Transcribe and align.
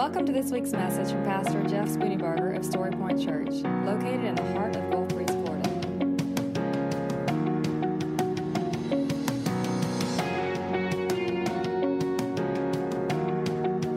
Welcome 0.00 0.24
to 0.26 0.32
this 0.32 0.50
week's 0.50 0.70
message 0.70 1.10
from 1.10 1.24
Pastor 1.24 1.62
Jeff 1.64 1.88
Spooneybarger 1.88 2.56
of 2.56 2.64
Story 2.64 2.90
Point 2.90 3.20
Church, 3.22 3.50
located 3.84 4.24
in 4.24 4.34
the 4.34 4.52
heart 4.54 4.74
of 4.74 4.90
Gulf 4.90 5.08
Breeze, 5.08 5.28
Florida. 5.28 5.68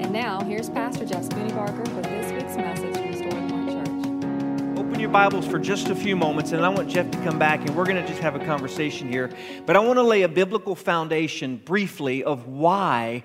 And 0.02 0.12
now, 0.12 0.42
here's 0.42 0.70
Pastor 0.70 1.06
Jeff 1.06 1.24
Spooneybarger 1.24 1.96
with 1.96 2.04
this 2.06 2.32
week's 2.34 2.58
message 2.58 2.96
from 2.96 3.14
Story 3.14 3.48
Point 3.50 3.70
Church. 3.70 4.80
Open 4.80 5.00
your 5.00 5.10
Bibles 5.10 5.48
for 5.48 5.58
just 5.60 5.88
a 5.88 5.96
few 5.96 6.16
moments, 6.16 6.52
and 6.52 6.66
I 6.66 6.70
want 6.70 6.90
Jeff 6.90 7.10
to 7.12 7.18
come 7.20 7.40
back, 7.40 7.62
and 7.62 7.76
we're 7.78 7.86
going 7.86 8.02
to 8.02 8.08
just 8.08 8.20
have 8.20 8.36
a 8.36 8.44
conversation 8.44 9.08
here. 9.10 9.30
But 9.66 9.78
I 9.78 9.80
want 9.80 9.98
to 9.98 10.04
lay 10.04 10.24
a 10.24 10.28
biblical 10.28 10.76
foundation 10.76 11.58
briefly 11.58 12.24
of 12.24 12.48
why 12.48 13.24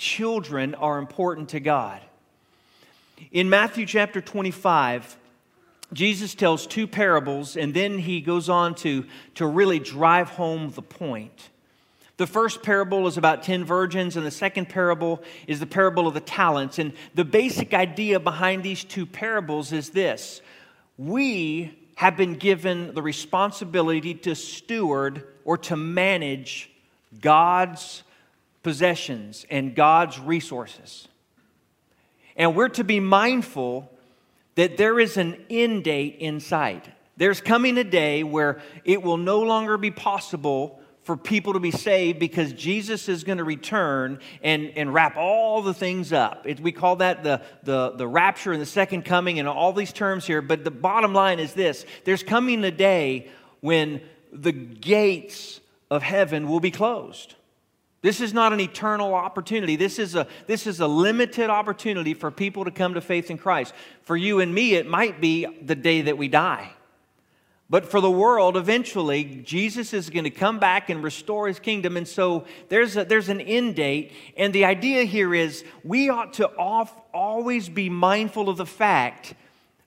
children 0.00 0.74
are 0.74 0.98
important 0.98 1.50
to 1.50 1.60
God. 1.60 2.00
In 3.30 3.50
Matthew 3.50 3.84
chapter 3.84 4.20
25, 4.20 5.16
Jesus 5.92 6.34
tells 6.34 6.66
two 6.66 6.86
parables, 6.86 7.56
and 7.56 7.74
then 7.74 7.98
he 7.98 8.20
goes 8.20 8.48
on 8.48 8.74
to, 8.76 9.04
to 9.34 9.46
really 9.46 9.78
drive 9.78 10.30
home 10.30 10.70
the 10.70 10.82
point. 10.82 11.50
The 12.16 12.26
first 12.26 12.62
parable 12.62 13.06
is 13.06 13.18
about 13.18 13.42
10 13.42 13.64
virgins, 13.64 14.16
and 14.16 14.24
the 14.24 14.30
second 14.30 14.70
parable 14.70 15.22
is 15.46 15.60
the 15.60 15.66
parable 15.66 16.08
of 16.08 16.14
the 16.14 16.20
talents. 16.20 16.78
And 16.78 16.92
the 17.14 17.24
basic 17.24 17.74
idea 17.74 18.18
behind 18.18 18.62
these 18.62 18.82
two 18.82 19.06
parables 19.06 19.72
is 19.72 19.90
this 19.90 20.40
we 20.96 21.76
have 21.96 22.16
been 22.16 22.34
given 22.34 22.94
the 22.94 23.02
responsibility 23.02 24.14
to 24.14 24.34
steward 24.34 25.24
or 25.44 25.58
to 25.58 25.76
manage 25.76 26.70
God's 27.20 28.02
possessions 28.62 29.46
and 29.50 29.74
God's 29.74 30.18
resources. 30.18 31.08
And 32.36 32.54
we're 32.54 32.68
to 32.70 32.84
be 32.84 33.00
mindful 33.00 33.90
that 34.54 34.76
there 34.76 34.98
is 35.00 35.16
an 35.16 35.36
end 35.48 35.84
date 35.84 36.16
in 36.18 36.40
sight. 36.40 36.88
There's 37.16 37.40
coming 37.40 37.78
a 37.78 37.84
day 37.84 38.22
where 38.22 38.60
it 38.84 39.02
will 39.02 39.16
no 39.16 39.40
longer 39.40 39.76
be 39.76 39.90
possible 39.90 40.80
for 41.02 41.16
people 41.16 41.54
to 41.54 41.60
be 41.60 41.70
saved 41.70 42.18
because 42.18 42.52
Jesus 42.52 43.08
is 43.08 43.24
going 43.24 43.38
to 43.38 43.44
return 43.44 44.20
and, 44.42 44.70
and 44.76 44.92
wrap 44.92 45.16
all 45.16 45.62
the 45.62 45.74
things 45.74 46.12
up. 46.12 46.46
It, 46.46 46.60
we 46.60 46.72
call 46.72 46.96
that 46.96 47.22
the, 47.22 47.42
the, 47.62 47.92
the 47.96 48.06
rapture 48.06 48.52
and 48.52 48.60
the 48.60 48.66
second 48.66 49.04
coming 49.04 49.38
and 49.38 49.48
all 49.48 49.72
these 49.72 49.92
terms 49.92 50.26
here. 50.26 50.42
But 50.42 50.62
the 50.62 50.70
bottom 50.70 51.12
line 51.12 51.38
is 51.38 51.54
this 51.54 51.84
there's 52.04 52.22
coming 52.22 52.62
a 52.64 52.70
day 52.70 53.28
when 53.60 54.02
the 54.32 54.52
gates 54.52 55.60
of 55.90 56.02
heaven 56.02 56.48
will 56.48 56.60
be 56.60 56.70
closed. 56.70 57.34
This 58.02 58.20
is 58.20 58.32
not 58.32 58.52
an 58.52 58.60
eternal 58.60 59.14
opportunity. 59.14 59.76
This 59.76 59.98
is, 59.98 60.14
a, 60.14 60.26
this 60.46 60.66
is 60.66 60.80
a 60.80 60.86
limited 60.86 61.50
opportunity 61.50 62.14
for 62.14 62.30
people 62.30 62.64
to 62.64 62.70
come 62.70 62.94
to 62.94 63.00
faith 63.00 63.30
in 63.30 63.36
Christ. 63.36 63.74
For 64.02 64.16
you 64.16 64.40
and 64.40 64.54
me, 64.54 64.74
it 64.74 64.86
might 64.86 65.20
be 65.20 65.46
the 65.62 65.74
day 65.74 66.02
that 66.02 66.16
we 66.16 66.28
die. 66.28 66.72
But 67.68 67.88
for 67.88 68.00
the 68.00 68.10
world, 68.10 68.56
eventually, 68.56 69.24
Jesus 69.44 69.92
is 69.92 70.10
going 70.10 70.24
to 70.24 70.30
come 70.30 70.58
back 70.58 70.90
and 70.90 71.04
restore 71.04 71.46
his 71.46 71.60
kingdom. 71.60 71.96
And 71.96 72.08
so 72.08 72.46
there's, 72.68 72.96
a, 72.96 73.04
there's 73.04 73.28
an 73.28 73.40
end 73.40 73.76
date. 73.76 74.12
And 74.36 74.52
the 74.52 74.64
idea 74.64 75.04
here 75.04 75.32
is 75.34 75.62
we 75.84 76.08
ought 76.08 76.32
to 76.34 76.48
off, 76.56 76.92
always 77.14 77.68
be 77.68 77.88
mindful 77.88 78.48
of 78.48 78.56
the 78.56 78.66
fact 78.66 79.34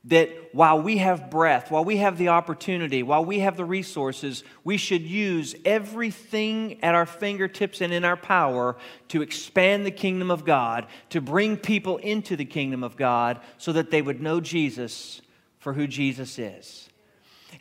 that 0.06 0.30
while 0.54 0.82
we 0.82 0.98
have 0.98 1.30
breath, 1.30 1.72
while 1.72 1.86
we 1.86 1.98
have 1.98 2.18
the 2.18 2.28
opportunity, 2.28 3.04
while 3.04 3.24
we 3.24 3.40
have 3.40 3.56
the 3.56 3.64
resources, 3.64 4.44
we 4.64 4.76
should 4.76 5.02
use 5.02 5.56
everything 5.64 6.84
at 6.84 6.94
our 6.94 7.06
fingertips 7.06 7.80
and 7.80 7.94
in 7.94 8.04
our 8.04 8.18
power 8.18 8.76
to 9.08 9.22
expand 9.22 9.86
the 9.86 9.92
kingdom 9.92 10.30
of 10.30 10.44
God, 10.44 10.88
to 11.10 11.22
bring 11.22 11.56
people 11.56 11.98
into 11.98 12.36
the 12.36 12.44
kingdom 12.44 12.84
of 12.84 12.98
God 12.98 13.40
so 13.58 13.72
that 13.72 13.92
they 13.92 14.02
would 14.02 14.22
know 14.22 14.42
Jesus 14.42 15.22
for 15.60 15.72
who 15.72 15.88
Jesus 15.88 16.38
is. 16.38 16.90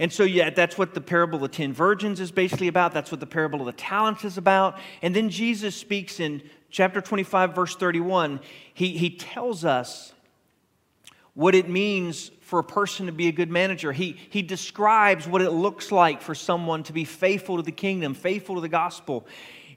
And 0.00 0.12
so, 0.12 0.24
yeah, 0.24 0.50
that's 0.50 0.76
what 0.76 0.94
the 0.94 1.00
parable 1.00 1.36
of 1.36 1.42
the 1.42 1.56
ten 1.56 1.72
virgins 1.72 2.18
is 2.18 2.32
basically 2.32 2.66
about. 2.66 2.92
That's 2.92 3.12
what 3.12 3.20
the 3.20 3.26
parable 3.26 3.60
of 3.60 3.66
the 3.66 3.72
talents 3.72 4.24
is 4.24 4.36
about. 4.36 4.78
And 5.00 5.14
then 5.14 5.28
Jesus 5.28 5.76
speaks 5.76 6.18
in 6.18 6.42
chapter 6.70 7.00
25, 7.00 7.54
verse 7.54 7.76
31. 7.76 8.40
He, 8.74 8.96
he 8.96 9.10
tells 9.10 9.64
us 9.64 10.12
what 11.34 11.54
it 11.54 11.68
means 11.68 12.30
for 12.40 12.58
a 12.58 12.64
person 12.64 13.06
to 13.06 13.12
be 13.12 13.28
a 13.28 13.32
good 13.32 13.50
manager. 13.50 13.92
He, 13.92 14.18
he 14.30 14.42
describes 14.42 15.26
what 15.26 15.40
it 15.40 15.50
looks 15.50 15.90
like 15.90 16.20
for 16.20 16.34
someone 16.34 16.82
to 16.84 16.92
be 16.92 17.04
faithful 17.04 17.56
to 17.56 17.62
the 17.62 17.72
kingdom, 17.72 18.14
faithful 18.14 18.56
to 18.56 18.60
the 18.60 18.68
gospel. 18.68 19.26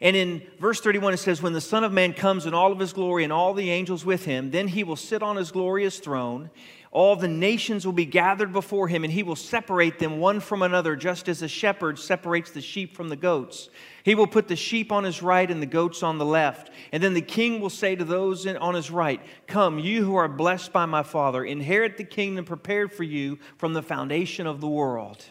And 0.01 0.15
in 0.15 0.45
verse 0.59 0.81
31, 0.81 1.13
it 1.13 1.17
says, 1.17 1.41
When 1.41 1.53
the 1.53 1.61
Son 1.61 1.85
of 1.85 1.93
Man 1.93 2.13
comes 2.13 2.45
in 2.45 2.53
all 2.53 2.71
of 2.71 2.79
his 2.79 2.91
glory 2.91 3.23
and 3.23 3.31
all 3.31 3.53
the 3.53 3.71
angels 3.71 4.03
with 4.03 4.25
him, 4.25 4.51
then 4.51 4.67
he 4.67 4.83
will 4.83 4.97
sit 4.97 5.23
on 5.23 5.37
his 5.37 5.51
glorious 5.51 5.99
throne. 5.99 6.49
All 6.95 7.17
the 7.17 7.27
nations 7.27 7.85
will 7.85 7.91
be 7.91 8.05
gathered 8.05 8.53
before 8.53 8.87
him, 8.87 9.03
and 9.03 9.11
he 9.11 9.21
will 9.21 9.35
separate 9.35 9.99
them 9.99 10.17
one 10.17 10.39
from 10.39 10.61
another, 10.61 10.95
just 10.95 11.27
as 11.27 11.41
a 11.41 11.47
shepherd 11.49 11.99
separates 11.99 12.51
the 12.51 12.61
sheep 12.61 12.95
from 12.95 13.09
the 13.09 13.17
goats. 13.17 13.67
He 14.03 14.15
will 14.15 14.27
put 14.27 14.47
the 14.47 14.55
sheep 14.55 14.93
on 14.93 15.03
his 15.03 15.21
right 15.21 15.51
and 15.51 15.61
the 15.61 15.65
goats 15.65 16.03
on 16.03 16.19
the 16.19 16.25
left. 16.25 16.71
And 16.93 17.03
then 17.03 17.13
the 17.13 17.21
king 17.21 17.59
will 17.59 17.69
say 17.69 17.97
to 17.97 18.05
those 18.05 18.47
on 18.47 18.75
his 18.75 18.89
right, 18.89 19.19
Come, 19.45 19.77
you 19.77 20.05
who 20.05 20.15
are 20.15 20.29
blessed 20.29 20.71
by 20.71 20.85
my 20.85 21.03
Father, 21.03 21.43
inherit 21.43 21.97
the 21.97 22.05
kingdom 22.05 22.45
prepared 22.45 22.93
for 22.93 23.03
you 23.03 23.39
from 23.57 23.73
the 23.73 23.83
foundation 23.83 24.47
of 24.47 24.61
the 24.61 24.69
world. 24.69 25.25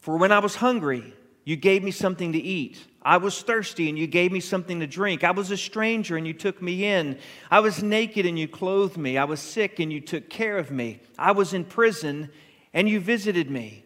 For 0.00 0.16
when 0.16 0.32
I 0.32 0.40
was 0.40 0.56
hungry, 0.56 1.14
you 1.44 1.54
gave 1.54 1.84
me 1.84 1.92
something 1.92 2.32
to 2.32 2.40
eat. 2.40 2.84
I 3.02 3.16
was 3.16 3.40
thirsty 3.40 3.88
and 3.88 3.98
you 3.98 4.06
gave 4.06 4.30
me 4.30 4.40
something 4.40 4.80
to 4.80 4.86
drink. 4.86 5.24
I 5.24 5.30
was 5.30 5.50
a 5.50 5.56
stranger 5.56 6.16
and 6.16 6.26
you 6.26 6.34
took 6.34 6.60
me 6.60 6.84
in. 6.84 7.18
I 7.50 7.60
was 7.60 7.82
naked 7.82 8.26
and 8.26 8.38
you 8.38 8.46
clothed 8.46 8.98
me. 8.98 9.16
I 9.16 9.24
was 9.24 9.40
sick 9.40 9.78
and 9.78 9.92
you 9.92 10.00
took 10.00 10.28
care 10.28 10.58
of 10.58 10.70
me. 10.70 11.00
I 11.18 11.32
was 11.32 11.54
in 11.54 11.64
prison 11.64 12.30
and 12.74 12.88
you 12.88 13.00
visited 13.00 13.50
me. 13.50 13.84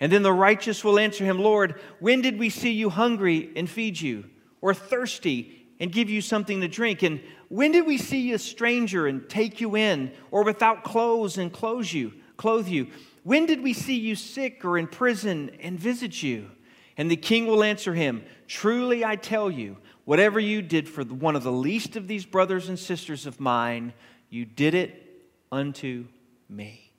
And 0.00 0.12
then 0.12 0.22
the 0.22 0.32
righteous 0.32 0.82
will 0.82 0.98
answer 0.98 1.24
him, 1.24 1.38
Lord, 1.38 1.80
when 2.00 2.20
did 2.20 2.38
we 2.38 2.50
see 2.50 2.72
you 2.72 2.90
hungry 2.90 3.50
and 3.54 3.70
feed 3.70 4.00
you, 4.00 4.24
or 4.60 4.74
thirsty 4.74 5.66
and 5.78 5.92
give 5.92 6.10
you 6.10 6.20
something 6.20 6.60
to 6.60 6.68
drink? 6.68 7.02
And 7.02 7.20
when 7.48 7.72
did 7.72 7.86
we 7.86 7.96
see 7.98 8.18
you 8.18 8.34
a 8.34 8.38
stranger 8.38 9.06
and 9.06 9.28
take 9.28 9.60
you 9.60 9.76
in, 9.76 10.12
or 10.30 10.42
without 10.42 10.82
clothes 10.82 11.38
and 11.38 11.52
clothe 11.52 11.86
you? 11.86 12.12
Clothe 12.36 12.68
you? 12.68 12.88
When 13.22 13.46
did 13.46 13.62
we 13.62 13.72
see 13.72 13.96
you 13.96 14.16
sick 14.16 14.64
or 14.64 14.76
in 14.76 14.88
prison 14.88 15.50
and 15.60 15.78
visit 15.78 16.22
you? 16.22 16.50
And 16.96 17.10
the 17.10 17.16
king 17.16 17.46
will 17.46 17.64
answer 17.64 17.94
him, 17.94 18.24
Truly 18.46 19.04
I 19.04 19.16
tell 19.16 19.50
you, 19.50 19.78
whatever 20.04 20.38
you 20.38 20.62
did 20.62 20.88
for 20.88 21.02
one 21.04 21.36
of 21.36 21.42
the 21.42 21.52
least 21.52 21.96
of 21.96 22.06
these 22.06 22.24
brothers 22.24 22.68
and 22.68 22.78
sisters 22.78 23.26
of 23.26 23.40
mine, 23.40 23.92
you 24.30 24.44
did 24.44 24.74
it 24.74 25.22
unto 25.50 26.06
me. 26.48 26.92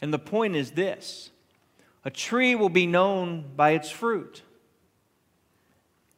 And 0.00 0.12
the 0.12 0.18
point 0.18 0.56
is 0.56 0.70
this 0.72 1.30
a 2.04 2.10
tree 2.10 2.54
will 2.54 2.70
be 2.70 2.86
known 2.86 3.44
by 3.56 3.72
its 3.72 3.90
fruit. 3.90 4.42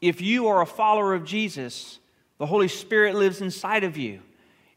If 0.00 0.20
you 0.20 0.48
are 0.48 0.60
a 0.60 0.66
follower 0.66 1.14
of 1.14 1.24
Jesus, 1.24 1.98
the 2.38 2.46
Holy 2.46 2.68
Spirit 2.68 3.14
lives 3.14 3.40
inside 3.40 3.84
of 3.84 3.96
you. 3.96 4.20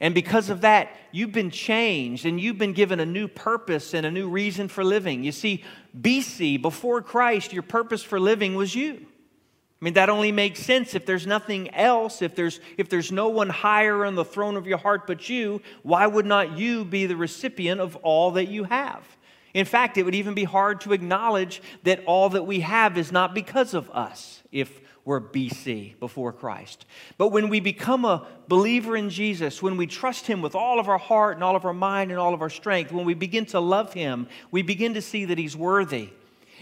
And 0.02 0.14
because 0.14 0.50
of 0.50 0.62
that, 0.62 0.90
you've 1.12 1.32
been 1.32 1.52
changed 1.52 2.26
and 2.26 2.40
you've 2.40 2.58
been 2.58 2.74
given 2.74 3.00
a 3.00 3.06
new 3.06 3.28
purpose 3.28 3.94
and 3.94 4.06
a 4.06 4.12
new 4.12 4.28
reason 4.30 4.68
for 4.68 4.84
living. 4.84 5.24
You 5.24 5.32
see, 5.32 5.64
BC, 6.00 6.62
before 6.62 7.02
Christ, 7.02 7.54
your 7.54 7.64
purpose 7.64 8.04
for 8.04 8.20
living 8.20 8.56
was 8.56 8.76
you. 8.76 9.06
I 9.82 9.86
mean, 9.86 9.94
that 9.96 10.10
only 10.10 10.32
makes 10.32 10.62
sense 10.62 10.96
if 10.96 11.06
there's 11.06 11.28
nothing 11.28 11.74
else, 11.74 12.22
if 12.22 12.36
there's, 12.36 12.60
if 12.78 12.90
there's 12.90 13.12
no 13.12 13.30
one 13.30 13.50
higher 13.50 14.06
on 14.06 14.16
the 14.16 14.26
throne 14.26 14.58
of 14.58 14.68
your 14.68 14.78
heart 14.78 15.06
but 15.06 15.30
you, 15.30 15.62
why 15.84 16.08
would 16.08 16.26
not 16.26 16.58
you 16.58 16.86
be 16.86 17.06
the 17.06 17.16
recipient 17.16 17.80
of 17.80 17.96
all 17.98 18.32
that 18.32 18.48
you 18.48 18.64
have? 18.66 19.06
In 19.54 19.66
fact, 19.66 19.98
it 19.98 20.04
would 20.04 20.16
even 20.16 20.34
be 20.34 20.44
hard 20.44 20.82
to 20.82 20.92
acknowledge 20.92 21.62
that 21.84 22.04
all 22.06 22.30
that 22.30 22.44
we 22.44 22.60
have 22.62 22.98
is 22.98 23.12
not 23.12 23.34
because 23.34 23.74
of 23.74 23.90
us 23.92 24.44
if 24.52 24.82
we're 25.06 25.22
BC 25.22 26.00
before 26.00 26.34
Christ. 26.34 26.86
But 27.20 27.30
when 27.30 27.48
we 27.48 27.60
become 27.60 28.06
a 28.06 28.26
believer 28.48 28.98
in 28.98 29.12
Jesus, 29.12 29.62
when 29.62 29.78
we 29.78 29.86
trust 29.86 30.26
Him 30.26 30.42
with 30.42 30.56
all 30.56 30.80
of 30.80 30.90
our 30.90 30.98
heart 30.98 31.36
and 31.36 31.44
all 31.44 31.56
of 31.56 31.64
our 31.64 31.74
mind 31.74 32.10
and 32.10 32.20
all 32.20 32.34
of 32.34 32.42
our 32.42 32.50
strength, 32.50 32.92
when 32.92 33.06
we 33.06 33.14
begin 33.14 33.46
to 33.48 33.60
love 33.60 33.94
Him, 33.94 34.28
we 34.50 34.64
begin 34.64 34.96
to 34.96 35.02
see 35.04 35.26
that 35.26 35.38
He's 35.38 35.56
worthy. 35.56 36.10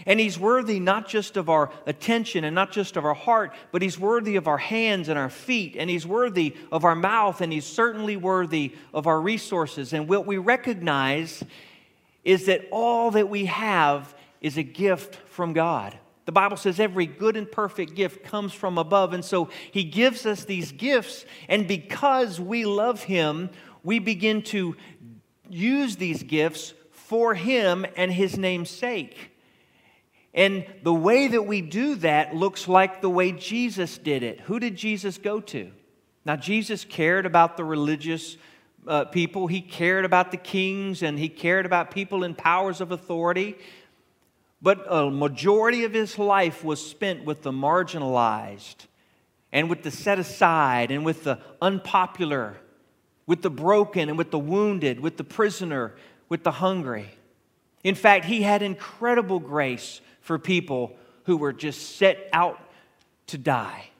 And 0.06 0.20
He's 0.20 0.38
worthy 0.38 0.78
not 0.78 1.08
just 1.08 1.38
of 1.38 1.48
our 1.48 1.70
attention 1.86 2.44
and 2.44 2.54
not 2.54 2.70
just 2.70 2.98
of 2.98 3.06
our 3.06 3.14
heart, 3.14 3.54
but 3.72 3.80
He's 3.80 3.98
worthy 3.98 4.36
of 4.36 4.46
our 4.46 4.58
hands 4.58 5.08
and 5.08 5.18
our 5.18 5.30
feet, 5.30 5.74
and 5.78 5.88
He's 5.88 6.06
worthy 6.06 6.54
of 6.70 6.84
our 6.84 6.94
mouth, 6.94 7.40
and 7.40 7.50
He's 7.50 7.64
certainly 7.64 8.18
worthy 8.18 8.74
of 8.92 9.06
our 9.06 9.20
resources. 9.20 9.94
And 9.94 10.06
what 10.06 10.26
we 10.26 10.36
recognize 10.36 11.42
is 12.24 12.44
that 12.44 12.68
all 12.70 13.10
that 13.12 13.30
we 13.30 13.46
have 13.46 14.14
is 14.42 14.58
a 14.58 14.62
gift 14.62 15.16
from 15.30 15.54
God. 15.54 15.98
The 16.26 16.32
Bible 16.32 16.56
says 16.56 16.80
every 16.80 17.06
good 17.06 17.36
and 17.36 17.50
perfect 17.50 17.94
gift 17.94 18.24
comes 18.24 18.52
from 18.52 18.78
above. 18.78 19.12
And 19.12 19.24
so 19.24 19.50
he 19.70 19.84
gives 19.84 20.24
us 20.24 20.44
these 20.44 20.72
gifts. 20.72 21.24
And 21.48 21.68
because 21.68 22.40
we 22.40 22.64
love 22.64 23.02
him, 23.02 23.50
we 23.82 23.98
begin 23.98 24.42
to 24.42 24.76
use 25.48 25.96
these 25.96 26.22
gifts 26.22 26.72
for 26.92 27.34
him 27.34 27.84
and 27.96 28.10
his 28.10 28.38
name's 28.38 28.70
sake. 28.70 29.32
And 30.32 30.66
the 30.82 30.94
way 30.94 31.28
that 31.28 31.42
we 31.42 31.60
do 31.60 31.94
that 31.96 32.34
looks 32.34 32.66
like 32.66 33.00
the 33.00 33.10
way 33.10 33.30
Jesus 33.30 33.98
did 33.98 34.22
it. 34.22 34.40
Who 34.40 34.58
did 34.58 34.76
Jesus 34.76 35.16
go 35.18 35.40
to? 35.40 35.70
Now, 36.24 36.36
Jesus 36.36 36.84
cared 36.84 37.26
about 37.26 37.56
the 37.56 37.64
religious 37.64 38.36
uh, 38.86 39.04
people, 39.04 39.46
he 39.46 39.60
cared 39.60 40.04
about 40.04 40.30
the 40.30 40.36
kings, 40.36 41.02
and 41.02 41.18
he 41.18 41.28
cared 41.28 41.66
about 41.66 41.90
people 41.90 42.24
in 42.24 42.34
powers 42.34 42.80
of 42.80 42.92
authority. 42.92 43.56
But 44.64 44.86
a 44.88 45.10
majority 45.10 45.84
of 45.84 45.92
his 45.92 46.18
life 46.18 46.64
was 46.64 46.84
spent 46.84 47.26
with 47.26 47.42
the 47.42 47.52
marginalized 47.52 48.86
and 49.52 49.68
with 49.68 49.82
the 49.82 49.90
set 49.90 50.18
aside 50.18 50.90
and 50.90 51.04
with 51.04 51.24
the 51.24 51.38
unpopular, 51.60 52.56
with 53.26 53.42
the 53.42 53.50
broken 53.50 54.08
and 54.08 54.16
with 54.16 54.30
the 54.30 54.38
wounded, 54.38 55.00
with 55.00 55.18
the 55.18 55.22
prisoner, 55.22 55.92
with 56.30 56.44
the 56.44 56.50
hungry. 56.50 57.10
In 57.82 57.94
fact, 57.94 58.24
he 58.24 58.40
had 58.40 58.62
incredible 58.62 59.38
grace 59.38 60.00
for 60.22 60.38
people 60.38 60.96
who 61.24 61.36
were 61.36 61.52
just 61.52 61.96
set 61.96 62.30
out 62.32 62.58
to 63.26 63.36
die. 63.36 63.90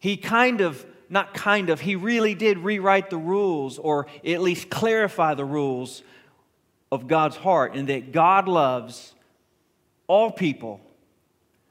He 0.00 0.16
kind 0.16 0.60
of, 0.60 0.84
not 1.08 1.32
kind 1.32 1.70
of, 1.70 1.80
he 1.80 1.94
really 1.94 2.34
did 2.34 2.58
rewrite 2.58 3.08
the 3.08 3.16
rules 3.16 3.78
or 3.78 4.08
at 4.26 4.40
least 4.40 4.68
clarify 4.68 5.34
the 5.34 5.44
rules 5.44 6.02
of 6.90 7.06
God's 7.06 7.36
heart 7.36 7.76
and 7.76 7.88
that 7.88 8.10
God 8.10 8.48
loves 8.48 9.14
all 10.08 10.32
people. 10.32 10.80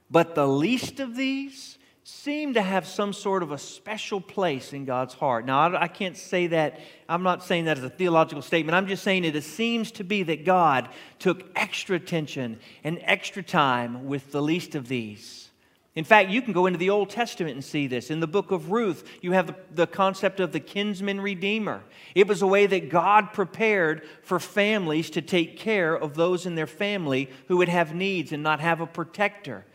But 0.10 0.36
the 0.36 0.48
least 0.48 1.02
of 1.02 1.18
these 1.18 1.78
seem 2.10 2.54
to 2.54 2.62
have 2.62 2.88
some 2.88 3.12
sort 3.12 3.44
of 3.44 3.52
a 3.52 3.58
special 3.58 4.22
place 4.22 4.72
in 4.72 4.86
God's 4.86 5.14
heart. 5.14 5.46
Now, 5.46 5.76
I, 5.76 5.90
can't 5.90 6.16
say 6.16 6.48
that, 6.48 6.80
I'm 7.10 7.22
not 7.22 7.44
saying 7.44 7.66
that 7.66 7.78
as 7.78 7.84
a 7.84 7.90
theological 7.90 8.42
statement. 8.42 8.76
I'm 8.76 8.88
just 8.88 9.04
saying 9.04 9.26
it, 9.26 9.44
seems 9.44 9.92
to 9.92 10.06
be 10.06 10.24
that 10.24 10.46
God 10.46 10.88
took 11.20 11.44
extra 11.54 11.98
attention 11.98 12.62
and 12.86 13.00
extra 13.02 13.44
time 13.44 14.06
with 14.06 14.32
the 14.32 14.42
least 14.42 14.74
of 14.74 14.88
these. 14.88 15.47
In 15.98 16.04
fact, 16.04 16.30
you 16.30 16.44
can 16.44 16.54
go 16.54 16.68
into 16.68 16.78
the 16.78 16.92
Old 16.92 17.10
Testament 17.10 17.56
and 17.56 17.66
see 17.66 17.88
this. 17.88 18.12
In 18.12 18.20
the 18.20 18.28
book 18.28 18.52
of 18.52 18.70
Ruth, 18.70 19.04
you 19.20 19.32
have 19.32 19.56
the, 19.74 19.88
concept 19.88 20.40
of 20.40 20.52
the 20.52 20.60
kinsman 20.60 21.20
redeemer. 21.20 21.82
It 22.14 22.28
was 22.28 22.44
a 22.44 22.48
way 22.48 22.68
that 22.68 22.92
God 22.92 23.34
prepared 23.34 24.04
for 24.22 24.40
families 24.40 25.10
to 25.10 25.24
take 25.24 25.58
care 25.58 25.96
of 25.96 26.14
those 26.14 26.46
in 26.46 26.54
their 26.54 26.68
family 26.68 27.32
who 27.48 27.58
would 27.58 27.70
have 27.70 27.96
needs 27.96 28.32
and 28.32 28.44
not 28.44 28.60
have 28.60 28.80
a 28.80 28.86
protector. 28.86 29.66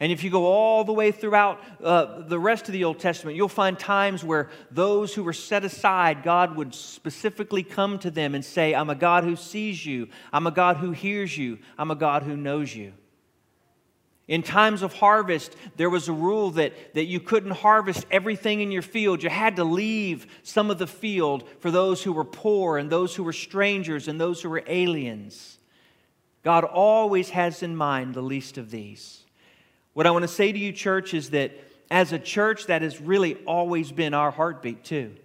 And 0.00 0.10
if 0.10 0.24
you 0.24 0.30
go 0.30 0.46
all 0.46 0.82
the 0.82 0.92
way 0.92 1.12
throughout 1.12 1.60
uh, 1.80 2.22
the 2.22 2.40
rest 2.40 2.66
of 2.66 2.72
the 2.72 2.82
Old 2.82 2.98
Testament, 2.98 3.36
you'll 3.36 3.48
find 3.48 3.78
times 3.78 4.24
where 4.24 4.50
those 4.72 5.14
who 5.14 5.22
were 5.22 5.32
set 5.32 5.64
aside, 5.64 6.24
God 6.24 6.56
would 6.56 6.74
specifically 6.74 7.62
come 7.62 8.00
to 8.00 8.10
them 8.10 8.34
and 8.34 8.44
say, 8.44 8.74
I'm 8.74 8.90
a 8.90 8.96
God 8.96 9.22
who 9.22 9.36
sees 9.36 9.86
you, 9.86 10.08
I'm 10.32 10.48
a 10.48 10.50
God 10.50 10.78
who 10.78 10.90
hears 10.90 11.38
you, 11.38 11.60
I'm 11.78 11.92
a 11.92 11.94
God 11.94 12.24
who 12.24 12.36
knows 12.36 12.74
you. 12.74 12.94
In 14.28 14.42
times 14.42 14.82
of 14.82 14.92
harvest, 14.92 15.56
there 15.76 15.88
was 15.88 16.08
a 16.08 16.12
rule 16.12 16.50
that, 16.52 16.94
that 16.94 17.06
you 17.06 17.18
couldn't 17.18 17.52
harvest 17.52 18.04
everything 18.10 18.60
in 18.60 18.70
your 18.70 18.82
field. 18.82 19.22
You 19.22 19.30
had 19.30 19.56
to 19.56 19.64
leave 19.64 20.26
some 20.42 20.70
of 20.70 20.78
the 20.78 20.86
field 20.86 21.48
for 21.60 21.70
those 21.70 22.02
who 22.02 22.12
were 22.12 22.24
poor 22.24 22.76
and 22.76 22.90
those 22.90 23.14
who 23.14 23.24
were 23.24 23.32
strangers 23.32 24.06
and 24.06 24.20
those 24.20 24.42
who 24.42 24.50
were 24.50 24.62
aliens. 24.66 25.58
God 26.44 26.64
always 26.64 27.30
has 27.30 27.62
in 27.62 27.74
mind 27.74 28.14
the 28.14 28.22
least 28.22 28.58
of 28.58 28.70
these. 28.70 29.24
What 29.94 30.06
I 30.06 30.10
want 30.10 30.24
to 30.24 30.28
say 30.28 30.52
to 30.52 30.58
you, 30.58 30.72
church, 30.72 31.14
is 31.14 31.30
that 31.30 31.52
as 31.90 32.12
a 32.12 32.18
church, 32.18 32.66
that 32.66 32.82
has 32.82 33.00
really 33.00 33.36
always 33.46 33.92
been 33.92 34.12
our 34.12 34.30
heartbeat, 34.30 34.84
too. 34.84 35.16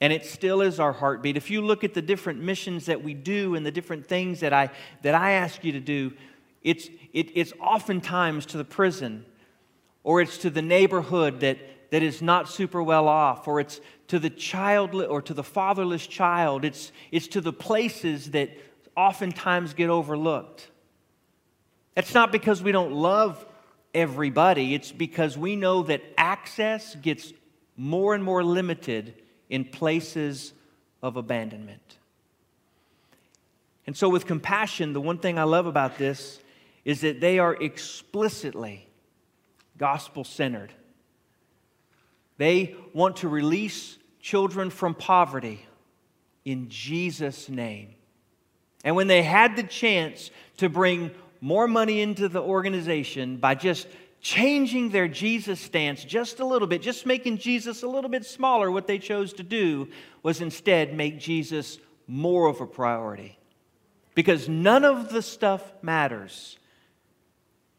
And 0.00 0.12
it 0.12 0.26
still 0.26 0.60
is 0.60 0.80
our 0.80 0.92
heartbeat. 0.92 1.36
If 1.36 1.50
you 1.50 1.62
look 1.62 1.84
at 1.84 1.94
the 1.94 2.02
different 2.02 2.40
missions 2.40 2.86
that 2.86 3.04
we 3.04 3.14
do 3.14 3.54
and 3.54 3.64
the 3.64 3.70
different 3.70 4.06
things 4.06 4.40
that 4.40 4.52
I, 4.52 4.70
that 5.02 5.14
I 5.14 5.32
ask 5.32 5.62
you 5.62 5.72
to 5.72 5.80
do, 5.80 6.12
it's, 6.62 6.88
it, 7.12 7.30
it's 7.34 7.52
oftentimes 7.60 8.46
to 8.46 8.58
the 8.58 8.64
prison, 8.64 9.24
or 10.02 10.20
it's 10.20 10.38
to 10.38 10.50
the 10.50 10.62
neighborhood 10.62 11.40
that, 11.40 11.58
that 11.90 12.02
is 12.02 12.20
not 12.20 12.48
super 12.48 12.82
well 12.82 13.08
off, 13.08 13.48
or 13.48 13.60
it's 13.60 13.80
to 14.08 14.18
the 14.18 14.30
child 14.30 14.94
or 14.94 15.22
to 15.22 15.34
the 15.34 15.44
fatherless 15.44 16.06
child. 16.06 16.64
It's, 16.64 16.92
it's 17.10 17.28
to 17.28 17.40
the 17.40 17.52
places 17.52 18.32
that 18.32 18.50
oftentimes 18.96 19.74
get 19.74 19.88
overlooked. 19.88 20.68
That's 21.94 22.14
not 22.14 22.32
because 22.32 22.62
we 22.62 22.72
don't 22.72 22.92
love 22.92 23.44
everybody, 23.92 24.74
it's 24.74 24.92
because 24.92 25.36
we 25.36 25.56
know 25.56 25.82
that 25.84 26.02
access 26.16 26.94
gets 26.94 27.32
more 27.76 28.14
and 28.14 28.22
more 28.22 28.44
limited 28.44 29.14
in 29.48 29.64
places 29.64 30.52
of 31.02 31.16
abandonment. 31.16 31.98
And 33.86 33.96
so, 33.96 34.08
with 34.08 34.26
compassion, 34.26 34.92
the 34.92 35.00
one 35.00 35.18
thing 35.18 35.38
I 35.38 35.42
love 35.42 35.66
about 35.66 35.98
this 35.98 36.38
is 36.90 37.02
that 37.02 37.20
they 37.20 37.38
are 37.38 37.54
explicitly 37.54 38.84
gospel 39.78 40.24
centered. 40.24 40.72
They 42.36 42.74
want 42.92 43.18
to 43.18 43.28
release 43.28 43.96
children 44.18 44.70
from 44.70 44.96
poverty 44.96 45.64
in 46.44 46.68
Jesus' 46.68 47.48
name. 47.48 47.94
And 48.82 48.96
when 48.96 49.06
they 49.06 49.22
had 49.22 49.54
the 49.54 49.62
chance 49.62 50.32
to 50.56 50.68
bring 50.68 51.12
more 51.40 51.68
money 51.68 52.00
into 52.00 52.28
the 52.28 52.42
organization 52.42 53.36
by 53.36 53.54
just 53.54 53.86
changing 54.20 54.90
their 54.90 55.06
Jesus 55.06 55.60
stance 55.60 56.02
just 56.02 56.40
a 56.40 56.44
little 56.44 56.66
bit, 56.66 56.82
just 56.82 57.06
making 57.06 57.38
Jesus 57.38 57.84
a 57.84 57.88
little 57.88 58.10
bit 58.10 58.26
smaller, 58.26 58.68
what 58.68 58.88
they 58.88 58.98
chose 58.98 59.32
to 59.34 59.44
do 59.44 59.86
was 60.24 60.40
instead 60.40 60.92
make 60.92 61.20
Jesus 61.20 61.78
more 62.08 62.48
of 62.48 62.60
a 62.60 62.66
priority. 62.66 63.38
Because 64.16 64.48
none 64.48 64.84
of 64.84 65.12
the 65.12 65.22
stuff 65.22 65.62
matters 65.82 66.56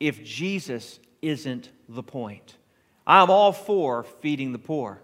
if 0.01 0.23
Jesus 0.23 0.99
isn't 1.21 1.69
the 1.87 2.03
point. 2.03 2.57
I'm 3.05 3.29
all 3.29 3.53
for 3.53 4.03
feeding 4.03 4.51
the 4.51 4.59
poor. 4.59 5.01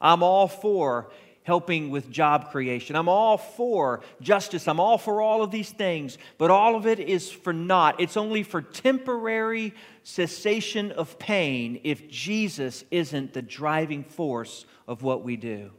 I'm 0.00 0.22
all 0.22 0.48
for 0.48 1.10
helping 1.42 1.90
with 1.90 2.10
job 2.10 2.50
creation. 2.50 2.96
I'm 2.96 3.08
all 3.08 3.36
for 3.36 4.00
justice. 4.20 4.66
I'm 4.68 4.80
all 4.80 4.98
for 4.98 5.20
all 5.20 5.42
of 5.42 5.50
these 5.50 5.70
things, 5.70 6.16
but 6.38 6.50
all 6.50 6.74
of 6.74 6.86
it 6.86 7.00
is 7.00 7.30
for 7.30 7.52
naught. 7.52 8.00
It's 8.00 8.16
only 8.16 8.42
for 8.42 8.62
temporary 8.62 9.74
cessation 10.02 10.92
of 10.92 11.18
pain 11.18 11.80
if 11.84 12.08
Jesus 12.08 12.84
isn't 12.90 13.32
the 13.32 13.42
driving 13.42 14.04
force 14.04 14.64
of 14.86 15.02
what 15.02 15.22
we 15.22 15.36
do. 15.36 15.70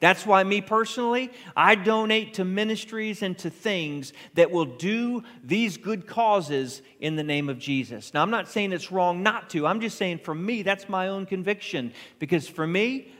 That's 0.00 0.24
why, 0.24 0.42
me 0.44 0.62
personally, 0.62 1.30
I 1.54 1.74
donate 1.74 2.34
to 2.34 2.44
ministries 2.44 3.22
and 3.22 3.36
to 3.38 3.50
things 3.50 4.14
that 4.32 4.50
will 4.50 4.64
do 4.64 5.22
these 5.44 5.76
good 5.76 6.06
causes 6.06 6.80
in 7.00 7.16
the 7.16 7.22
name 7.22 7.50
of 7.50 7.58
Jesus. 7.58 8.14
Now, 8.14 8.22
I'm 8.22 8.30
not 8.30 8.48
saying 8.48 8.72
it's 8.72 8.90
wrong 8.90 9.22
not 9.22 9.50
to. 9.50 9.66
I'm 9.66 9.80
just 9.80 9.98
saying 9.98 10.20
for 10.20 10.34
me, 10.34 10.62
that's 10.62 10.88
my 10.88 11.08
own 11.08 11.26
conviction. 11.26 11.92
Because 12.18 12.48
for 12.48 12.66
me, 12.66 13.12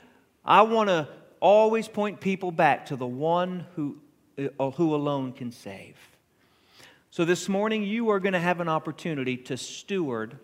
I 0.43 0.63
want 0.63 0.89
to 0.89 1.07
always 1.39 1.87
point 1.87 2.19
people 2.19 2.51
back 2.51 2.87
to 2.87 2.97
the 2.97 3.07
one 3.07 3.67
who, 3.77 3.99
uh, 4.59 4.71
who 4.71 4.95
alone 4.95 5.33
can 5.33 5.53
save. 5.53 5.97
So 7.11 7.27
this 7.27 7.47
morning, 7.47 7.83
you 7.83 8.09
are 8.11 8.21
going 8.21 8.33
to 8.33 8.41
have 8.41 8.61
an 8.61 8.69
opportunity 8.69 9.37
to 9.37 9.59
steward 9.59 10.39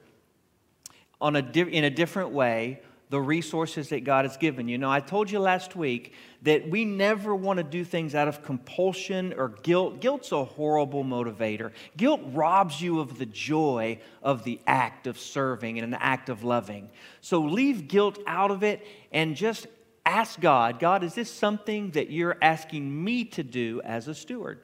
on 1.19 1.35
a 1.35 1.39
in 1.39 1.85
a 1.85 1.91
different 1.91 2.31
way 2.31 2.81
the 3.09 3.21
resources 3.21 3.91
that 3.91 4.03
God 4.05 4.25
has 4.25 4.37
given 4.37 4.67
you. 4.67 4.79
Now, 4.79 4.91
I 4.91 5.01
told 5.01 5.31
you 5.31 5.39
last 5.39 5.77
week 5.77 6.13
that 6.43 6.69
we 6.69 6.85
never 6.85 7.35
want 7.35 7.59
to 7.59 7.63
do 7.63 7.85
things 7.85 8.15
out 8.15 8.27
of 8.27 8.43
compulsion 8.43 9.33
or 9.37 9.49
guilt. 9.49 10.01
Guilt's 10.01 10.33
a 10.33 10.45
horrible 10.45 11.05
motivator. 11.05 11.71
Guilt 11.97 12.21
robs 12.33 12.81
you 12.81 12.99
of 12.99 13.19
the 13.19 13.27
joy 13.27 14.01
of 14.23 14.43
the 14.43 14.61
act 14.67 15.07
of 15.07 15.19
serving 15.19 15.79
and 15.79 15.95
an 15.95 16.01
act 16.01 16.29
of 16.29 16.43
loving. 16.43 16.89
So 17.21 17.41
leave 17.41 17.87
guilt 17.87 18.19
out 18.27 18.51
of 18.51 18.65
it 18.65 18.85
and 19.13 19.37
just 19.37 19.69
ask 20.05 20.41
God, 20.41 20.81
God, 20.81 21.05
is 21.05 21.15
this 21.15 21.31
something 21.31 21.93
that 21.93 22.11
you're 22.11 22.37
asking 22.43 23.05
me 23.05 23.25
to 23.25 23.45
do 23.45 23.81
as 23.85 24.09
a 24.09 24.15
steward? 24.15 24.61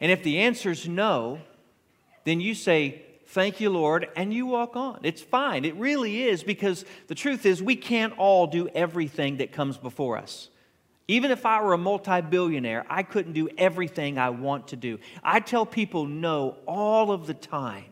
And 0.00 0.10
if 0.10 0.22
the 0.22 0.38
answer 0.40 0.70
is 0.70 0.88
no, 0.88 1.40
then 2.24 2.40
you 2.40 2.54
say, 2.54 3.05
Thank 3.28 3.60
you, 3.60 3.70
Lord, 3.70 4.08
and 4.16 4.32
you 4.32 4.46
walk 4.46 4.76
on. 4.76 5.00
It's 5.02 5.20
fine. 5.20 5.64
It 5.64 5.74
really 5.76 6.22
is 6.22 6.44
because 6.44 6.84
the 7.08 7.14
truth 7.14 7.44
is, 7.44 7.62
we 7.62 7.76
can't 7.76 8.16
all 8.18 8.46
do 8.46 8.68
everything 8.68 9.38
that 9.38 9.52
comes 9.52 9.76
before 9.76 10.16
us. 10.16 10.48
Even 11.08 11.30
if 11.30 11.44
I 11.44 11.60
were 11.60 11.72
a 11.72 11.78
multi 11.78 12.20
billionaire, 12.20 12.84
I 12.88 13.02
couldn't 13.02 13.32
do 13.32 13.48
everything 13.58 14.18
I 14.18 14.30
want 14.30 14.68
to 14.68 14.76
do. 14.76 14.98
I 15.22 15.40
tell 15.40 15.66
people 15.66 16.06
no 16.06 16.56
all 16.66 17.10
of 17.10 17.26
the 17.26 17.34
time. 17.34 17.84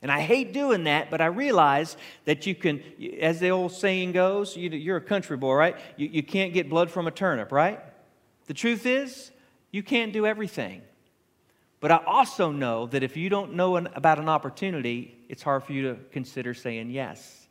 And 0.00 0.12
I 0.12 0.20
hate 0.20 0.52
doing 0.52 0.84
that, 0.84 1.10
but 1.10 1.20
I 1.20 1.26
realize 1.26 1.96
that 2.24 2.46
you 2.46 2.54
can, 2.54 2.82
as 3.20 3.40
the 3.40 3.50
old 3.50 3.72
saying 3.72 4.12
goes, 4.12 4.56
you, 4.56 4.92
are 4.92 4.96
a 4.96 5.00
country 5.00 5.36
boy, 5.36 5.54
right? 5.54 5.76
You, 5.96 6.08
you 6.08 6.22
can't 6.22 6.52
get 6.52 6.70
blood 6.70 6.90
from 6.90 7.06
a 7.06 7.10
turnip, 7.10 7.50
right? 7.50 7.80
The 8.46 8.54
truth 8.54 8.86
is, 8.86 9.30
you 9.72 9.82
can't 9.82 10.12
do 10.12 10.24
everything. 10.24 10.82
But 11.80 11.92
I 11.92 12.00
also 12.04 12.50
know 12.50 12.86
that 12.86 13.02
if 13.02 13.16
you 13.16 13.28
don't 13.28 13.54
know 13.54 13.76
an, 13.76 13.88
about 13.94 14.18
an 14.18 14.28
opportunity, 14.28 15.16
it's 15.28 15.42
hard 15.42 15.62
for 15.62 15.72
you 15.72 15.82
to 15.94 15.98
consider 16.10 16.54
saying 16.54 16.90
yes. 16.90 17.46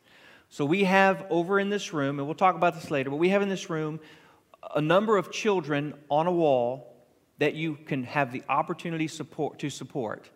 So 0.50 0.64
we 0.64 0.84
have 0.84 1.26
over 1.30 1.58
in 1.58 1.70
this 1.70 1.92
room, 1.92 2.18
and 2.18 2.26
we'll 2.26 2.34
talk 2.34 2.54
about 2.54 2.74
this 2.74 2.90
later, 2.90 3.10
but 3.10 3.16
we 3.16 3.30
have 3.30 3.42
in 3.42 3.48
this 3.48 3.70
room 3.70 4.00
a 4.74 4.80
number 4.80 5.16
of 5.16 5.30
children 5.30 5.94
on 6.10 6.26
a 6.26 6.32
wall 6.32 6.94
that 7.38 7.54
you 7.54 7.76
can 7.86 8.04
have 8.04 8.32
the 8.32 8.42
opportunity 8.48 9.08
support, 9.08 9.58
to 9.60 9.70
support. 9.70 10.28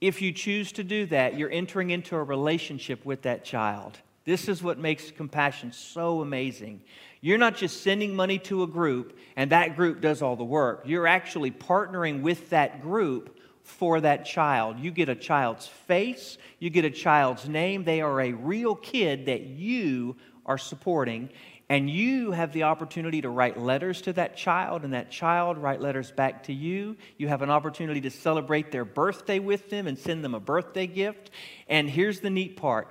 If 0.00 0.20
you 0.20 0.32
choose 0.32 0.72
to 0.72 0.84
do 0.84 1.06
that, 1.06 1.38
you're 1.38 1.50
entering 1.50 1.90
into 1.90 2.16
a 2.16 2.22
relationship 2.22 3.04
with 3.04 3.22
that 3.22 3.44
child. 3.44 3.98
This 4.26 4.48
is 4.48 4.62
what 4.62 4.78
makes 4.78 5.10
compassion 5.12 5.72
so 5.72 6.20
amazing. 6.20 6.82
You're 7.20 7.38
not 7.38 7.56
just 7.56 7.82
sending 7.82 8.14
money 8.14 8.38
to 8.40 8.64
a 8.64 8.66
group 8.66 9.16
and 9.36 9.52
that 9.52 9.76
group 9.76 10.00
does 10.00 10.20
all 10.20 10.36
the 10.36 10.44
work. 10.44 10.82
You're 10.84 11.06
actually 11.06 11.52
partnering 11.52 12.22
with 12.22 12.50
that 12.50 12.82
group 12.82 13.38
for 13.62 14.00
that 14.00 14.26
child. 14.26 14.80
You 14.80 14.90
get 14.90 15.08
a 15.08 15.14
child's 15.14 15.66
face, 15.66 16.38
you 16.58 16.70
get 16.70 16.84
a 16.84 16.90
child's 16.90 17.48
name. 17.48 17.84
They 17.84 18.00
are 18.00 18.20
a 18.20 18.32
real 18.32 18.74
kid 18.74 19.26
that 19.26 19.42
you 19.42 20.16
are 20.44 20.58
supporting. 20.58 21.30
And 21.68 21.90
you 21.90 22.30
have 22.30 22.52
the 22.52 22.62
opportunity 22.62 23.22
to 23.22 23.28
write 23.28 23.58
letters 23.58 24.00
to 24.02 24.12
that 24.12 24.36
child, 24.36 24.84
and 24.84 24.92
that 24.92 25.10
child 25.10 25.58
write 25.58 25.80
letters 25.80 26.12
back 26.12 26.44
to 26.44 26.52
you. 26.52 26.96
You 27.18 27.26
have 27.26 27.42
an 27.42 27.50
opportunity 27.50 28.00
to 28.02 28.10
celebrate 28.10 28.70
their 28.70 28.84
birthday 28.84 29.40
with 29.40 29.68
them 29.68 29.88
and 29.88 29.98
send 29.98 30.22
them 30.22 30.36
a 30.36 30.40
birthday 30.40 30.86
gift. 30.86 31.32
And 31.68 31.90
here's 31.90 32.20
the 32.20 32.30
neat 32.30 32.56
part 32.56 32.86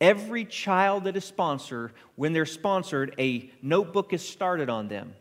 every 0.00 0.44
child 0.44 1.04
that 1.04 1.16
is 1.16 1.24
sponsored, 1.24 1.92
when 2.16 2.32
they're 2.32 2.46
sponsored, 2.46 3.14
a 3.18 3.50
notebook 3.62 4.12
is 4.12 4.26
started 4.26 4.68
on 4.68 4.88
them. 4.88 5.14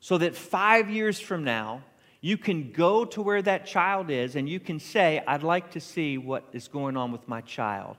So 0.00 0.18
that 0.18 0.34
five 0.34 0.90
years 0.90 1.20
from 1.20 1.44
now, 1.44 1.82
you 2.20 2.36
can 2.36 2.72
go 2.72 3.04
to 3.06 3.22
where 3.22 3.42
that 3.42 3.66
child 3.66 4.10
is 4.10 4.36
and 4.36 4.48
you 4.48 4.60
can 4.60 4.78
say, 4.78 5.22
I'd 5.26 5.42
like 5.42 5.70
to 5.72 5.80
see 5.80 6.18
what 6.18 6.44
is 6.52 6.68
going 6.68 6.96
on 6.96 7.12
with 7.12 7.26
my 7.28 7.40
child. 7.40 7.96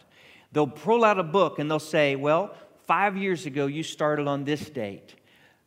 They'll 0.51 0.68
pull 0.68 1.04
out 1.04 1.20
a 1.20 1.24
book 1.24 1.60
and 1.60 1.70
they'll 1.70 1.80
say, 1.80 2.16
Well, 2.16 2.54
five 2.86 3.18
years 3.18 3.46
ago 3.46 3.68
you 3.68 3.84
started 3.84 4.28
on 4.28 4.44
this 4.44 4.70
date. 4.70 5.16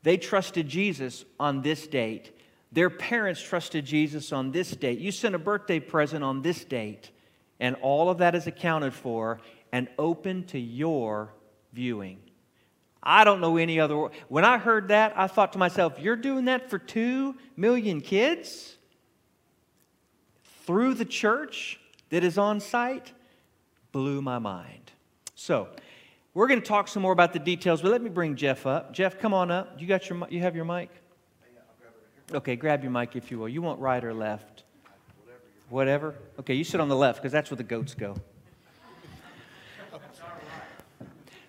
They 0.02 0.16
trusted 0.16 0.68
Jesus 0.68 1.24
on 1.40 1.62
this 1.62 1.86
date. 1.86 2.32
Their 2.70 2.90
parents 2.90 3.40
trusted 3.40 3.84
Jesus 3.84 4.32
on 4.32 4.52
this 4.52 4.72
date. 4.72 4.98
You 4.98 5.10
sent 5.10 5.34
a 5.34 5.38
birthday 5.38 5.80
present 5.80 6.22
on 6.22 6.42
this 6.42 6.64
date. 6.64 7.10
And 7.60 7.76
all 7.76 8.10
of 8.10 8.18
that 8.18 8.34
is 8.34 8.46
accounted 8.46 8.92
for 8.92 9.40
and 9.74 9.88
open 9.98 10.44
to 10.44 10.56
your 10.56 11.34
viewing. 11.72 12.20
I 13.02 13.24
don't 13.24 13.40
know 13.40 13.56
any 13.56 13.80
other. 13.80 14.08
When 14.28 14.44
I 14.44 14.56
heard 14.56 14.86
that, 14.88 15.14
I 15.16 15.26
thought 15.26 15.52
to 15.54 15.58
myself, 15.58 15.98
you're 15.98 16.14
doing 16.14 16.44
that 16.44 16.70
for 16.70 16.78
two 16.78 17.34
million 17.56 18.00
kids? 18.00 18.76
Through 20.64 20.94
the 20.94 21.04
church 21.04 21.80
that 22.10 22.22
is 22.22 22.38
on 22.38 22.60
site? 22.60 23.12
Blew 23.90 24.22
my 24.22 24.38
mind. 24.38 24.92
So, 25.34 25.68
we're 26.34 26.46
going 26.46 26.60
to 26.60 26.66
talk 26.66 26.86
some 26.86 27.02
more 27.02 27.12
about 27.12 27.32
the 27.32 27.40
details, 27.40 27.82
but 27.82 27.90
let 27.90 28.00
me 28.00 28.10
bring 28.10 28.36
Jeff 28.36 28.66
up. 28.66 28.92
Jeff, 28.92 29.18
come 29.18 29.34
on 29.34 29.50
up. 29.50 29.80
You 29.80 29.88
got 29.88 30.08
your 30.08 30.24
you 30.30 30.38
have 30.38 30.54
your 30.54 30.64
mic? 30.64 30.88
Okay, 32.32 32.54
grab 32.54 32.84
your 32.84 32.92
mic 32.92 33.16
if 33.16 33.28
you 33.32 33.40
will. 33.40 33.48
You 33.48 33.60
want 33.60 33.80
right 33.80 34.04
or 34.04 34.14
left? 34.14 34.62
Whatever. 35.68 36.14
Okay, 36.38 36.54
you 36.54 36.62
sit 36.62 36.80
on 36.80 36.88
the 36.88 36.96
left 36.96 37.18
because 37.20 37.32
that's 37.32 37.50
where 37.50 37.56
the 37.56 37.64
goats 37.64 37.94
go. 37.94 38.14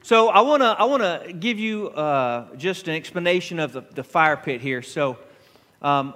So 0.06 0.30
I 0.30 0.42
want 0.42 0.62
to 0.62 0.68
I 0.68 0.84
wanna 0.84 1.34
give 1.34 1.58
you 1.58 1.88
uh, 1.90 2.56
just 2.58 2.88
an 2.88 2.94
explanation 2.94 3.58
of 3.58 3.74
the, 3.74 3.82
the 3.82 4.04
fire 4.04 4.38
pit 4.38 4.62
here. 4.62 4.84
So 4.84 5.18
um, 5.82 6.14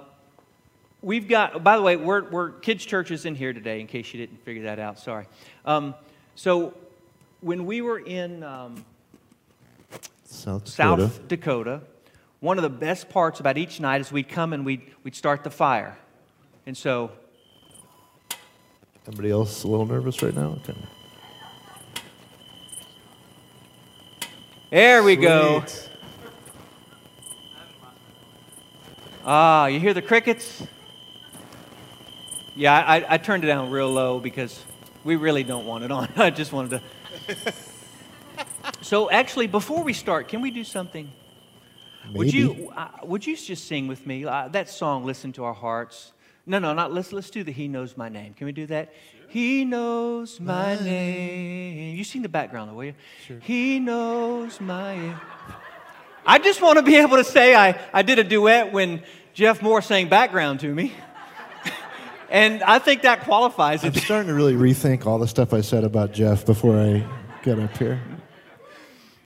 we've 1.02 1.26
got, 1.26 1.64
by 1.64 1.76
the 1.76 1.82
way, 1.82 1.96
we're, 1.96 2.30
we're 2.30 2.50
kids' 2.50 2.86
churches 2.86 3.24
in 3.24 3.34
here 3.34 3.52
today, 3.52 3.80
in 3.80 3.88
case 3.88 4.14
you 4.14 4.24
didn't 4.24 4.44
figure 4.44 4.62
that 4.62 4.78
out. 4.78 5.00
Sorry. 5.00 5.26
Um, 5.64 5.96
so 6.36 6.72
when 7.40 7.66
we 7.66 7.80
were 7.80 7.98
in 7.98 8.44
um, 8.44 8.84
South 10.22 10.66
Dakota. 10.66 11.08
South 11.08 11.26
Dakota, 11.26 11.80
one 12.38 12.58
of 12.58 12.62
the 12.62 12.70
best 12.70 13.08
parts 13.08 13.40
about 13.40 13.58
each 13.58 13.80
night 13.80 14.00
is 14.00 14.12
we'd 14.12 14.28
come 14.28 14.52
and 14.52 14.64
we'd, 14.64 14.82
we'd 15.02 15.16
start 15.16 15.42
the 15.42 15.50
fire. 15.50 15.98
And 16.64 16.76
so, 16.76 17.10
Everybody 19.08 19.32
else 19.32 19.64
a 19.64 19.66
little 19.66 19.86
nervous 19.86 20.22
right 20.22 20.36
now? 20.36 20.60
Okay. 20.62 20.76
There 24.70 25.02
we 25.02 25.16
go. 25.16 25.64
Sweet. 25.66 25.88
Ah, 29.24 29.66
you 29.66 29.78
hear 29.78 29.92
the 29.92 30.02
crickets? 30.02 30.66
Yeah, 32.56 32.74
I, 32.74 33.14
I 33.14 33.18
turned 33.18 33.44
it 33.44 33.46
down 33.46 33.70
real 33.70 33.90
low 33.90 34.18
because 34.18 34.64
we 35.04 35.16
really 35.16 35.44
don't 35.44 35.66
want 35.66 35.84
it 35.84 35.90
on. 35.90 36.08
I 36.16 36.30
just 36.30 36.52
wanted 36.52 36.80
to. 36.80 37.52
so, 38.80 39.10
actually, 39.10 39.46
before 39.46 39.82
we 39.82 39.92
start, 39.92 40.28
can 40.28 40.40
we 40.40 40.50
do 40.50 40.64
something? 40.64 41.10
Would 42.12 42.32
you 42.32 42.72
uh, 42.76 42.88
would 43.04 43.26
you 43.26 43.36
just 43.36 43.66
sing 43.66 43.86
with 43.86 44.06
me 44.06 44.24
uh, 44.24 44.48
that 44.48 44.68
song? 44.68 45.04
Listen 45.04 45.32
to 45.34 45.44
our 45.44 45.54
hearts. 45.54 46.12
No, 46.46 46.58
no, 46.58 46.72
not 46.72 46.92
let's 46.92 47.12
let's 47.12 47.30
do 47.30 47.44
the 47.44 47.52
He 47.52 47.68
knows 47.68 47.96
my 47.96 48.08
name. 48.08 48.34
Can 48.34 48.46
we 48.46 48.52
do 48.52 48.66
that? 48.66 48.92
He 49.28 49.64
knows 49.64 50.40
my 50.40 50.74
name. 50.74 51.96
You 51.96 52.02
sing 52.02 52.22
the 52.22 52.28
background, 52.28 52.74
will 52.74 52.84
you? 52.84 52.94
Sure. 53.26 53.38
He 53.40 53.78
knows 53.78 54.60
my. 54.60 55.14
I 56.26 56.38
just 56.38 56.60
want 56.60 56.78
to 56.78 56.82
be 56.82 56.96
able 56.96 57.16
to 57.16 57.24
say 57.24 57.54
I, 57.54 57.78
I 57.92 58.02
did 58.02 58.18
a 58.18 58.24
duet 58.24 58.72
when 58.72 59.02
Jeff 59.32 59.62
Moore 59.62 59.82
sang 59.82 60.08
background 60.08 60.60
to 60.60 60.74
me. 60.74 60.92
and 62.30 62.62
I 62.64 62.80
think 62.80 63.02
that 63.02 63.20
qualifies 63.20 63.84
I'm 63.84 63.94
starting 63.94 64.28
to 64.28 64.34
really 64.34 64.54
rethink 64.54 65.06
all 65.06 65.18
the 65.18 65.28
stuff 65.28 65.54
I 65.54 65.60
said 65.60 65.84
about 65.84 66.12
Jeff 66.12 66.44
before 66.44 66.76
I 66.78 67.06
get 67.44 67.58
up 67.60 67.76
here. 67.76 68.00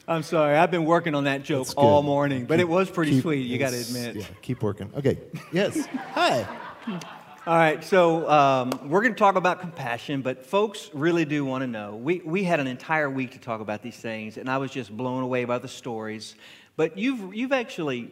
I'm 0.07 0.23
sorry, 0.23 0.57
I've 0.57 0.71
been 0.71 0.85
working 0.85 1.15
on 1.15 1.25
that 1.25 1.45
joke 1.45 1.69
all 1.79 2.03
morning, 2.03 2.45
but 2.45 2.57
Keep- 2.57 2.61
it 2.61 2.69
was 2.69 2.91
pretty 2.91 3.13
keep- 3.13 3.23
sweet, 3.23 3.47
you 3.47 3.59
got 3.59 3.71
to 3.71 3.81
admit. 3.81 4.17
Yeah, 4.17 4.27
keep 4.43 4.63
working. 4.63 4.91
Okay. 4.95 5.17
Yes. 5.51 5.87
Hi. 6.13 6.47
All 6.87 7.55
right, 7.57 7.83
so 7.85 8.29
um, 8.29 8.71
we're 8.89 9.03
going 9.03 9.13
to 9.15 9.19
talk 9.19 9.37
about 9.37 9.61
compassion, 9.61 10.23
but 10.23 10.45
folks 10.47 10.91
really 10.95 11.25
do 11.25 11.45
want 11.45 11.63
to 11.63 11.67
know. 11.67 11.97
We, 11.97 12.21
we 12.25 12.43
had 12.45 12.59
an 12.61 12.67
entire 12.67 13.09
week 13.11 13.33
to 13.33 13.39
talk 13.39 13.61
about 13.61 13.83
these 13.83 13.97
things, 13.97 14.39
and 14.39 14.49
I 14.49 14.59
was 14.59 14.71
just 14.71 14.95
blown 14.95 15.23
away 15.23 15.45
by 15.45 15.59
the 15.59 15.69
stories. 15.69 16.35
But 16.77 16.97
you've, 16.99 17.35
you've 17.35 17.53
actually 17.53 18.11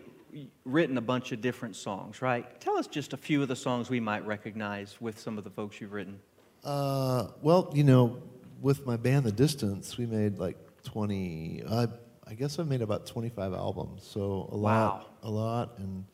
written 0.65 0.97
a 0.99 1.03
bunch 1.03 1.33
of 1.33 1.41
different 1.41 1.77
songs, 1.77 2.21
right? 2.23 2.61
Tell 2.61 2.77
us 2.77 2.87
just 2.87 3.13
a 3.13 3.17
few 3.17 3.43
of 3.43 3.49
the 3.49 3.57
songs 3.57 3.91
we 3.91 4.01
might 4.01 4.27
recognize 4.27 5.01
with 5.01 5.19
some 5.19 5.39
of 5.39 5.45
the 5.45 5.51
folks 5.51 5.81
you've 5.81 5.93
written. 5.93 6.19
Uh, 6.65 7.29
well, 7.43 7.71
you 7.75 7.85
know, 7.85 8.23
with 8.61 8.87
my 8.87 8.97
band, 8.97 9.25
The 9.25 9.33
Distance, 9.33 9.97
we 9.99 10.07
made 10.07 10.39
like 10.39 10.57
20. 10.85 11.65
I 11.71 11.89
I 12.27 12.35
guess 12.35 12.59
I've 12.59 12.69
made 12.69 12.81
about 12.83 13.05
25 13.07 13.53
albums, 13.53 14.05
so 14.07 14.49
a 14.51 14.57
lot, 14.57 15.01
Wow. 15.01 15.07
a 15.23 15.31
lot, 15.31 15.79
and 15.79 16.05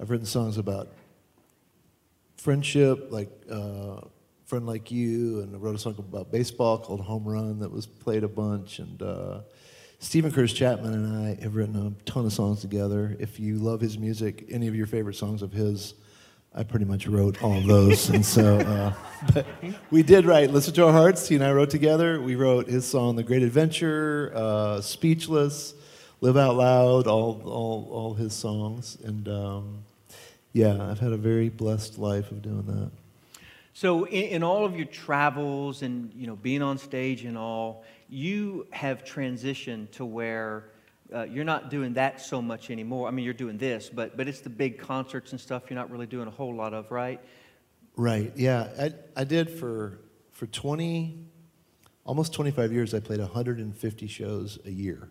I've 0.00 0.10
written 0.10 0.26
songs 0.26 0.58
about 0.58 0.88
friendship, 2.36 3.08
like 3.10 3.30
uh, 3.50 4.00
"Friend 4.44 4.66
Like 4.66 4.90
You," 4.90 5.40
and 5.40 5.54
I 5.54 5.58
wrote 5.58 5.74
a 5.74 5.78
song 5.78 5.96
about 5.98 6.30
baseball 6.30 6.78
called 6.78 7.00
"Home 7.00 7.24
Run" 7.24 7.60
that 7.60 7.70
was 7.70 7.86
played 7.86 8.24
a 8.24 8.28
bunch, 8.28 8.78
and. 8.78 9.02
Uh, 9.02 9.40
Steven 9.98 10.30
Curtis 10.30 10.52
Chapman 10.52 10.92
and 10.92 11.26
I 11.26 11.42
have 11.42 11.56
written 11.56 11.74
a 11.74 12.04
ton 12.04 12.26
of 12.26 12.32
songs 12.32 12.60
together. 12.60 13.16
If 13.18 13.40
you 13.40 13.56
love 13.56 13.80
his 13.80 13.96
music, 13.96 14.44
any 14.50 14.68
of 14.68 14.74
your 14.76 14.86
favorite 14.86 15.16
songs 15.16 15.40
of 15.40 15.52
his, 15.52 15.94
I 16.54 16.64
pretty 16.64 16.84
much 16.84 17.06
wrote 17.06 17.42
all 17.42 17.56
of 17.56 17.66
those. 17.66 18.10
and 18.10 18.24
so, 18.24 18.58
uh, 18.58 18.92
but 19.34 19.46
we 19.90 20.02
did 20.02 20.24
write 20.24 20.50
Listen 20.50 20.74
to 20.74 20.86
Our 20.86 20.92
Hearts. 20.92 21.28
He 21.28 21.34
and 21.34 21.44
I 21.44 21.52
wrote 21.52 21.70
together. 21.70 22.20
We 22.20 22.34
wrote 22.34 22.68
his 22.68 22.86
song, 22.86 23.16
The 23.16 23.22
Great 23.22 23.42
Adventure, 23.42 24.32
uh, 24.34 24.80
Speechless, 24.80 25.74
Live 26.20 26.36
Out 26.36 26.56
Loud, 26.56 27.06
all, 27.06 27.42
all, 27.44 27.88
all 27.90 28.14
his 28.14 28.32
songs. 28.32 28.98
And 29.02 29.28
um, 29.28 29.84
yeah, 30.56 30.90
I've 30.90 30.98
had 30.98 31.12
a 31.12 31.18
very 31.18 31.50
blessed 31.50 31.98
life 31.98 32.30
of 32.30 32.40
doing 32.40 32.64
that. 32.66 32.90
So, 33.74 34.04
in, 34.06 34.24
in 34.36 34.42
all 34.42 34.64
of 34.64 34.74
your 34.74 34.86
travels 34.86 35.82
and 35.82 36.10
you 36.14 36.26
know 36.26 36.34
being 36.36 36.62
on 36.62 36.78
stage 36.78 37.24
and 37.24 37.36
all, 37.36 37.84
you 38.08 38.66
have 38.70 39.04
transitioned 39.04 39.90
to 39.92 40.06
where 40.06 40.64
uh, 41.14 41.24
you're 41.24 41.44
not 41.44 41.68
doing 41.68 41.92
that 41.94 42.22
so 42.22 42.40
much 42.40 42.70
anymore. 42.70 43.06
I 43.06 43.10
mean, 43.10 43.26
you're 43.26 43.34
doing 43.34 43.58
this, 43.58 43.90
but 43.92 44.16
but 44.16 44.28
it's 44.28 44.40
the 44.40 44.48
big 44.48 44.78
concerts 44.78 45.32
and 45.32 45.40
stuff. 45.40 45.64
You're 45.68 45.78
not 45.78 45.90
really 45.90 46.06
doing 46.06 46.26
a 46.26 46.30
whole 46.30 46.54
lot 46.54 46.72
of, 46.72 46.90
right? 46.90 47.20
Right. 47.94 48.32
Yeah. 48.34 48.68
I, 48.80 48.92
I 49.14 49.24
did 49.24 49.50
for 49.50 49.98
for 50.32 50.46
20, 50.46 51.18
almost 52.06 52.32
25 52.32 52.72
years. 52.72 52.94
I 52.94 53.00
played 53.00 53.20
150 53.20 54.06
shows 54.06 54.58
a 54.64 54.70
year, 54.70 55.10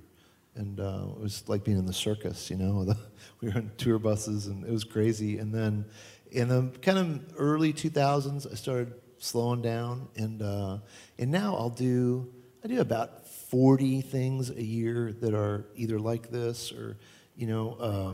and 0.55 0.79
uh, 0.79 1.07
it 1.15 1.21
was 1.21 1.47
like 1.47 1.63
being 1.63 1.77
in 1.77 1.85
the 1.85 1.93
circus. 1.93 2.50
You 2.50 2.57
know, 2.57 2.85
the, 2.85 2.97
we 3.41 3.50
were 3.50 3.55
on 3.55 3.71
tour 3.77 4.00
buses, 4.00 4.47
and 4.47 4.65
it 4.65 4.71
was 4.71 4.83
crazy. 4.83 5.39
And 5.39 5.53
then 5.53 5.85
in 6.31 6.47
the 6.47 6.71
kind 6.81 6.97
of 6.97 7.33
early 7.38 7.74
2000s, 7.74 8.51
I 8.51 8.55
started 8.55 8.93
slowing 9.17 9.62
down, 9.62 10.07
and 10.15 10.41
uh, 10.41 10.77
and 11.17 11.31
now 11.31 11.55
I'll 11.55 11.69
do 11.69 12.33
I 12.63 12.67
do 12.67 12.81
about 12.81 13.27
40 13.27 14.01
things 14.01 14.50
a 14.50 14.63
year 14.63 15.13
that 15.21 15.35
are 15.35 15.67
either 15.75 16.00
like 16.00 16.31
this 16.31 16.71
or, 16.71 16.97
you 17.35 17.45
know, 17.45 17.74
uh, 17.79 18.13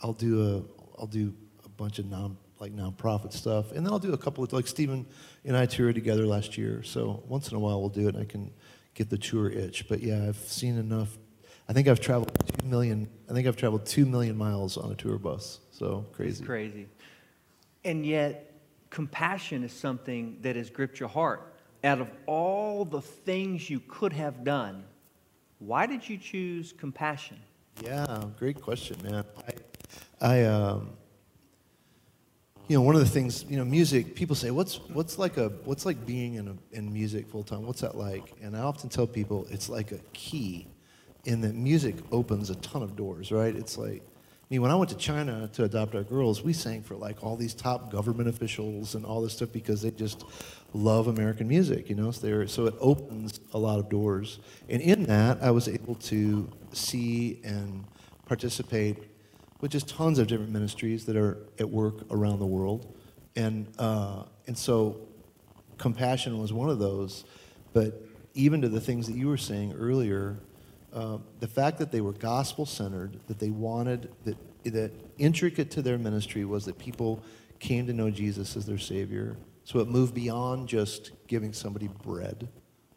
I'll 0.00 0.12
do 0.12 0.40
a 0.42 1.00
I'll 1.00 1.08
do 1.08 1.34
a 1.64 1.68
bunch 1.68 1.98
of 1.98 2.06
non 2.06 2.36
like 2.60 2.72
nonprofit 2.72 3.32
stuff, 3.32 3.72
and 3.72 3.84
then 3.84 3.92
I'll 3.92 3.98
do 3.98 4.12
a 4.12 4.18
couple 4.18 4.44
of 4.44 4.52
like 4.52 4.66
Steven 4.66 5.06
and 5.44 5.56
I 5.56 5.66
toured 5.66 5.96
together 5.96 6.24
last 6.24 6.56
year. 6.56 6.82
So 6.82 7.22
once 7.26 7.50
in 7.50 7.56
a 7.56 7.60
while 7.60 7.80
we'll 7.80 7.88
do 7.88 8.06
it, 8.06 8.14
and 8.14 8.22
I 8.22 8.26
can 8.26 8.52
get 8.94 9.10
the 9.10 9.18
tour 9.18 9.50
itch. 9.50 9.88
But 9.88 10.00
yeah, 10.00 10.28
I've 10.28 10.36
seen 10.36 10.78
enough. 10.78 11.18
I 11.70 11.72
think 11.72 11.86
I've 11.86 12.00
traveled 12.00 12.32
two 12.58 12.66
million. 12.66 13.08
I 13.30 13.32
think 13.32 13.46
I've 13.46 13.56
traveled 13.56 13.86
two 13.86 14.04
million 14.04 14.36
miles 14.36 14.76
on 14.76 14.90
a 14.90 14.96
tour 14.96 15.18
bus. 15.18 15.60
So 15.70 16.04
crazy. 16.10 16.30
It's 16.30 16.40
crazy. 16.40 16.88
And 17.84 18.04
yet, 18.04 18.60
compassion 18.90 19.62
is 19.62 19.72
something 19.72 20.36
that 20.40 20.56
has 20.56 20.68
gripped 20.68 20.98
your 20.98 21.08
heart. 21.08 21.54
Out 21.84 22.00
of 22.00 22.10
all 22.26 22.84
the 22.84 23.00
things 23.00 23.70
you 23.70 23.78
could 23.86 24.12
have 24.12 24.42
done, 24.42 24.82
why 25.60 25.86
did 25.86 26.08
you 26.08 26.18
choose 26.18 26.72
compassion? 26.72 27.38
Yeah, 27.84 28.24
great 28.36 28.60
question, 28.60 28.96
man. 29.04 29.24
I, 30.20 30.26
I 30.26 30.44
um, 30.46 30.90
you 32.66 32.76
know, 32.76 32.82
one 32.82 32.96
of 32.96 33.00
the 33.00 33.08
things, 33.08 33.44
you 33.48 33.56
know, 33.56 33.64
music. 33.64 34.16
People 34.16 34.34
say, 34.34 34.50
"What's 34.50 34.80
what's 34.88 35.20
like 35.20 35.36
a 35.36 35.50
what's 35.64 35.86
like 35.86 36.04
being 36.04 36.34
in 36.34 36.48
a, 36.48 36.76
in 36.76 36.92
music 36.92 37.28
full 37.28 37.44
time? 37.44 37.64
What's 37.64 37.82
that 37.82 37.96
like?" 37.96 38.34
And 38.42 38.56
I 38.56 38.60
often 38.60 38.90
tell 38.90 39.06
people 39.06 39.46
it's 39.50 39.68
like 39.68 39.92
a 39.92 40.00
key, 40.12 40.66
in 41.24 41.40
that 41.42 41.54
music 41.54 41.96
opens 42.10 42.50
a 42.50 42.54
ton 42.56 42.82
of 42.82 42.96
doors. 42.96 43.30
Right? 43.32 43.54
It's 43.54 43.76
like, 43.78 44.02
I 44.02 44.46
mean, 44.50 44.62
when 44.62 44.70
I 44.70 44.74
went 44.74 44.90
to 44.90 44.96
China 44.96 45.48
to 45.52 45.64
adopt 45.64 45.94
our 45.94 46.02
girls, 46.02 46.42
we 46.42 46.52
sang 46.52 46.82
for 46.82 46.96
like 46.96 47.22
all 47.22 47.36
these 47.36 47.54
top 47.54 47.90
government 47.90 48.28
officials 48.28 48.94
and 48.94 49.04
all 49.04 49.22
this 49.22 49.34
stuff 49.34 49.52
because 49.52 49.82
they 49.82 49.90
just 49.90 50.24
love 50.72 51.06
American 51.06 51.46
music. 51.46 51.88
You 51.88 51.96
know, 51.96 52.10
so, 52.10 52.46
so 52.46 52.66
it 52.66 52.74
opens 52.80 53.40
a 53.52 53.58
lot 53.58 53.78
of 53.78 53.88
doors. 53.88 54.40
And 54.68 54.82
in 54.82 55.04
that, 55.04 55.42
I 55.42 55.50
was 55.50 55.68
able 55.68 55.94
to 55.96 56.50
see 56.72 57.40
and 57.44 57.84
participate 58.26 58.98
with 59.60 59.70
just 59.70 59.88
tons 59.88 60.18
of 60.18 60.26
different 60.26 60.50
ministries 60.52 61.04
that 61.06 61.16
are 61.16 61.38
at 61.58 61.68
work 61.68 62.06
around 62.10 62.38
the 62.38 62.46
world. 62.46 62.96
And, 63.36 63.66
uh, 63.78 64.24
and 64.46 64.56
so 64.56 65.00
compassion 65.78 66.38
was 66.38 66.52
one 66.52 66.70
of 66.70 66.78
those. 66.78 67.24
But 67.72 68.02
even 68.34 68.62
to 68.62 68.68
the 68.68 68.80
things 68.80 69.06
that 69.06 69.16
you 69.16 69.28
were 69.28 69.36
saying 69.36 69.74
earlier, 69.74 70.38
uh, 70.92 71.18
the 71.38 71.48
fact 71.48 71.78
that 71.78 71.92
they 71.92 72.00
were 72.00 72.12
gospel 72.12 72.66
centered, 72.66 73.18
that 73.28 73.38
they 73.38 73.50
wanted, 73.50 74.10
that, 74.24 74.36
that 74.64 74.92
intricate 75.18 75.70
to 75.72 75.82
their 75.82 75.98
ministry 75.98 76.44
was 76.44 76.64
that 76.64 76.78
people 76.78 77.22
came 77.58 77.86
to 77.86 77.92
know 77.92 78.10
Jesus 78.10 78.56
as 78.56 78.66
their 78.66 78.78
Savior. 78.78 79.36
So 79.64 79.78
it 79.78 79.88
moved 79.88 80.14
beyond 80.14 80.68
just 80.68 81.12
giving 81.26 81.52
somebody 81.52 81.88
bread. 82.02 82.48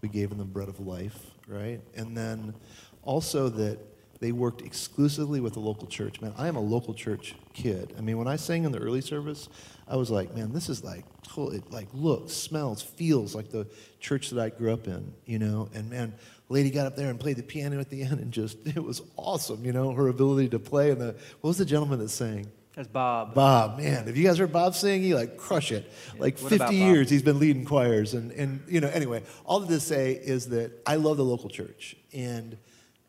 We 0.02 0.10
gave 0.10 0.30
them 0.30 0.40
the 0.40 0.46
bread 0.46 0.70
of 0.70 0.80
life, 0.80 1.32
right? 1.48 1.82
And 1.96 2.18
then 2.18 2.56
also 3.04 3.50
that 3.50 3.80
they 4.20 4.32
worked 4.32 4.62
exclusively 4.62 5.42
with 5.42 5.54
the 5.54 5.60
local 5.60 5.86
church. 5.86 6.22
Man, 6.22 6.34
I 6.38 6.48
am 6.48 6.56
a 6.56 6.62
local 6.62 6.94
church 6.94 7.36
kid. 7.54 7.94
I 7.98 8.02
mean, 8.02 8.18
when 8.18 8.28
I 8.28 8.38
sang 8.38 8.64
in 8.64 8.72
the 8.72 8.80
early 8.80 9.02
service, 9.02 9.50
I 9.86 9.98
was 9.98 10.10
like, 10.10 10.34
man, 10.34 10.54
this 10.54 10.70
is 10.70 10.82
like, 10.82 11.04
it 11.38 11.72
like 11.72 11.90
looks, 11.94 12.32
smells, 12.32 12.82
feels 12.82 13.36
like 13.36 13.52
the 13.52 13.68
church 14.00 14.30
that 14.30 14.42
I 14.42 14.50
grew 14.50 14.72
up 14.72 14.88
in, 14.88 15.14
you 15.26 15.40
know? 15.40 15.68
And 15.74 15.90
man, 15.90 16.14
lady 16.54 16.70
got 16.70 16.86
up 16.86 16.96
there 16.96 17.10
and 17.10 17.20
played 17.20 17.36
the 17.36 17.44
piano 17.44 17.80
at 17.80 17.90
the 17.90 18.04
end 18.04 18.20
and 18.20 18.32
just, 18.32 18.58
it 18.66 18.84
was 18.84 19.02
awesome, 19.18 19.66
you 19.66 19.74
know, 19.74 19.92
her 19.92 20.08
ability 20.08 20.50
to 20.50 20.60
play. 20.60 20.92
And 20.92 21.02
the, 21.02 21.16
what 21.42 21.50
was 21.50 21.58
the 21.58 21.66
gentleman 21.66 22.00
that 22.00 22.10
sang? 22.10 22.50
That's 22.76 22.88
Bob. 22.88 23.36
Bob, 23.36 23.78
man, 23.78 24.08
have 24.08 24.18
you 24.18 24.26
guys 24.26 24.40
heard 24.40 24.52
Bob 24.52 24.74
sing? 24.74 25.04
He 25.04 25.14
like 25.14 25.38
crush 25.38 25.72
it. 25.72 25.92
Like 26.18 26.40
50 26.40 26.76
years 26.76 27.08
he's 27.10 27.22
been 27.22 27.40
leading 27.40 27.66
choirs. 27.66 28.16
And, 28.16 28.32
and, 28.32 28.64
you 28.68 28.82
know, 28.82 28.88
anyway, 28.88 29.22
all 29.46 29.62
of 29.62 29.68
this 29.68 29.84
say 29.84 30.14
is 30.14 30.50
that 30.50 30.72
I 30.88 30.96
love 30.96 31.18
the 31.18 31.26
local 31.26 31.50
church. 31.50 31.96
And, 32.14 32.58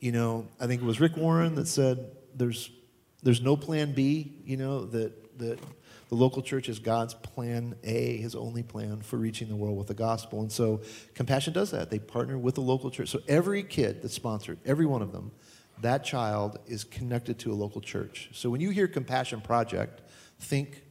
you 0.01 0.13
know, 0.13 0.49
I 0.61 0.67
think 0.67 0.83
it 0.83 0.85
was 0.85 1.01
Rick 1.01 1.17
Warren 1.17 1.55
that 1.55 1.67
said 1.67 2.11
there's, 2.35 2.71
there's 3.23 3.41
no 3.41 3.57
plan 3.57 3.93
B, 3.93 4.35
you 4.45 4.59
know, 4.59 4.85
that, 4.87 5.39
that 5.39 5.59
the 6.09 6.15
local 6.15 6.43
church 6.43 6.69
is 6.69 6.79
God's 6.79 7.15
plan 7.15 7.75
A, 7.85 8.17
his 8.19 8.35
only 8.35 8.63
plan 8.63 9.01
for 9.01 9.17
reaching 9.17 9.49
the 9.49 9.57
world 9.57 9.77
with 9.77 9.87
the 9.87 9.95
gospel. 9.95 10.41
And 10.41 10.53
so 10.53 10.83
Compassion 11.15 11.53
does 11.53 11.71
that. 11.71 11.91
They 11.91 11.99
partner 11.99 12.39
with 12.39 12.57
the 12.57 12.61
local 12.61 12.91
church. 12.91 13.09
So 13.09 13.21
every 13.27 13.63
kid 13.63 14.03
that's 14.03 14.15
sponsored, 14.15 14.59
every 14.65 14.87
one 14.87 15.03
of 15.03 15.13
them, 15.13 15.33
that 15.81 16.05
child 16.05 16.59
is 16.67 16.85
connected 16.85 17.39
to 17.41 17.53
a 17.53 17.55
local 17.55 17.81
church. 17.81 18.31
So 18.33 18.51
when 18.51 18.61
you 18.61 18.71
hear 18.71 18.87
Compassion 18.87 19.41
Project, 19.41 20.03
think 20.39 20.83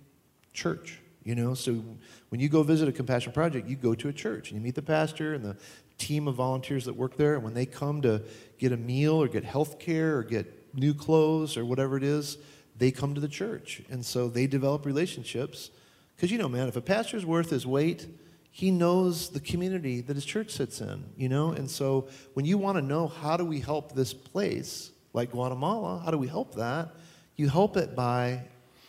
church. 0.54 1.00
You 1.24 1.36
know, 1.36 1.54
so 1.54 1.82
when 2.30 2.42
you 2.42 2.50
go 2.50 2.64
visit 2.64 2.90
a 2.90 2.92
Compassion 2.92 3.32
Project, 3.32 3.70
you 3.70 3.78
go 3.78 3.96
to 3.96 4.10
a 4.10 4.14
church 4.14 4.52
and 4.52 4.60
you 4.60 4.64
meet 4.64 4.76
the 4.76 4.82
pastor 4.82 5.34
and 5.34 5.44
the 5.46 5.56
team 5.98 6.28
of 6.28 6.36
volunteers 6.36 6.84
that 6.86 6.96
work 6.96 7.16
there. 7.16 7.36
And 7.36 7.44
when 7.44 7.54
they 7.54 7.66
come 7.66 8.02
to 8.02 8.24
get 8.58 8.74
a 8.74 8.78
meal 8.78 9.14
or 9.14 9.30
get 9.30 9.46
health 9.46 9.80
care 9.80 10.18
or 10.18 10.24
get 10.24 10.76
new 10.76 10.94
clothes 10.94 11.56
or 11.56 11.64
whatever 11.64 11.96
it 11.96 12.04
is, 12.04 12.38
they 12.78 12.92
come 12.92 13.16
to 13.16 13.22
the 13.22 13.28
church. 13.28 13.82
And 13.90 14.06
so 14.06 14.28
they 14.28 14.48
develop 14.48 14.86
relationships. 14.86 15.72
Because, 16.16 16.32
you 16.32 16.38
know, 16.38 16.50
man, 16.50 16.68
if 16.68 16.76
a 16.76 16.82
pastor's 16.82 17.26
worth 17.26 17.50
his 17.50 17.66
weight, 17.66 18.08
he 18.52 18.70
knows 18.70 19.30
the 19.30 19.40
community 19.40 20.02
that 20.02 20.16
his 20.16 20.26
church 20.26 20.52
sits 20.52 20.80
in, 20.80 21.06
you 21.18 21.28
know? 21.28 21.52
And 21.52 21.70
so 21.70 22.08
when 22.34 22.46
you 22.46 22.58
want 22.58 22.78
to 22.78 22.82
know 22.84 23.08
how 23.08 23.36
do 23.36 23.46
we 23.46 23.60
help 23.60 23.94
this 23.94 24.14
place, 24.14 24.92
like 25.14 25.32
Guatemala, 25.32 26.02
how 26.04 26.12
do 26.12 26.18
we 26.18 26.28
help 26.28 26.56
that? 26.56 26.96
You 27.36 27.50
help 27.50 27.78
it 27.78 27.96
by 27.96 28.42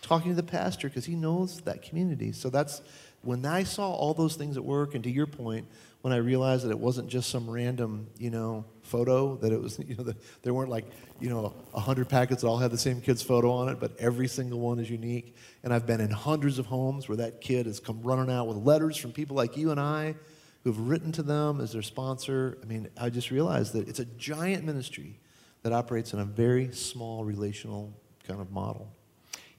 talking 0.02 0.30
to 0.30 0.36
the 0.36 0.42
pastor 0.42 0.88
because 0.88 1.06
he 1.06 1.14
knows 1.14 1.60
that 1.62 1.82
community. 1.82 2.32
So 2.32 2.50
that's 2.50 2.82
when 3.22 3.46
I 3.46 3.62
saw 3.62 3.90
all 3.90 4.12
those 4.12 4.36
things 4.36 4.58
at 4.58 4.64
work, 4.64 4.94
and 4.94 5.02
to 5.04 5.10
your 5.10 5.26
point, 5.26 5.66
when 6.02 6.12
I 6.12 6.16
realized 6.16 6.66
that 6.66 6.70
it 6.70 6.78
wasn't 6.78 7.08
just 7.08 7.30
some 7.30 7.48
random, 7.48 8.08
you 8.18 8.28
know, 8.28 8.66
photo, 8.94 9.36
that 9.36 9.52
it 9.52 9.60
was, 9.60 9.78
you 9.86 9.96
know, 9.96 10.04
the, 10.04 10.16
there 10.42 10.54
weren't 10.54 10.70
like, 10.70 10.86
you 11.20 11.28
know, 11.28 11.52
a 11.74 11.80
hundred 11.80 12.08
packets 12.08 12.42
that 12.42 12.48
all 12.48 12.58
had 12.58 12.70
the 12.70 12.78
same 12.78 13.00
kid's 13.00 13.22
photo 13.22 13.50
on 13.50 13.68
it, 13.68 13.80
but 13.80 13.98
every 13.98 14.28
single 14.28 14.60
one 14.60 14.78
is 14.78 14.88
unique. 14.88 15.34
And 15.62 15.72
I've 15.74 15.86
been 15.86 16.00
in 16.00 16.10
hundreds 16.10 16.58
of 16.58 16.66
homes 16.66 17.08
where 17.08 17.16
that 17.16 17.40
kid 17.40 17.66
has 17.66 17.80
come 17.80 18.00
running 18.02 18.32
out 18.32 18.46
with 18.46 18.58
letters 18.58 18.96
from 18.96 19.12
people 19.12 19.36
like 19.36 19.56
you 19.56 19.70
and 19.70 19.80
I 19.80 20.14
who've 20.62 20.78
written 20.88 21.12
to 21.12 21.22
them 21.22 21.60
as 21.60 21.72
their 21.72 21.82
sponsor. 21.82 22.58
I 22.62 22.66
mean, 22.66 22.88
I 22.96 23.10
just 23.10 23.30
realized 23.30 23.72
that 23.74 23.88
it's 23.88 23.98
a 23.98 24.04
giant 24.04 24.64
ministry 24.64 25.18
that 25.62 25.72
operates 25.72 26.12
in 26.12 26.20
a 26.20 26.24
very 26.24 26.72
small 26.72 27.24
relational 27.24 27.92
kind 28.26 28.40
of 28.40 28.50
model. 28.50 28.90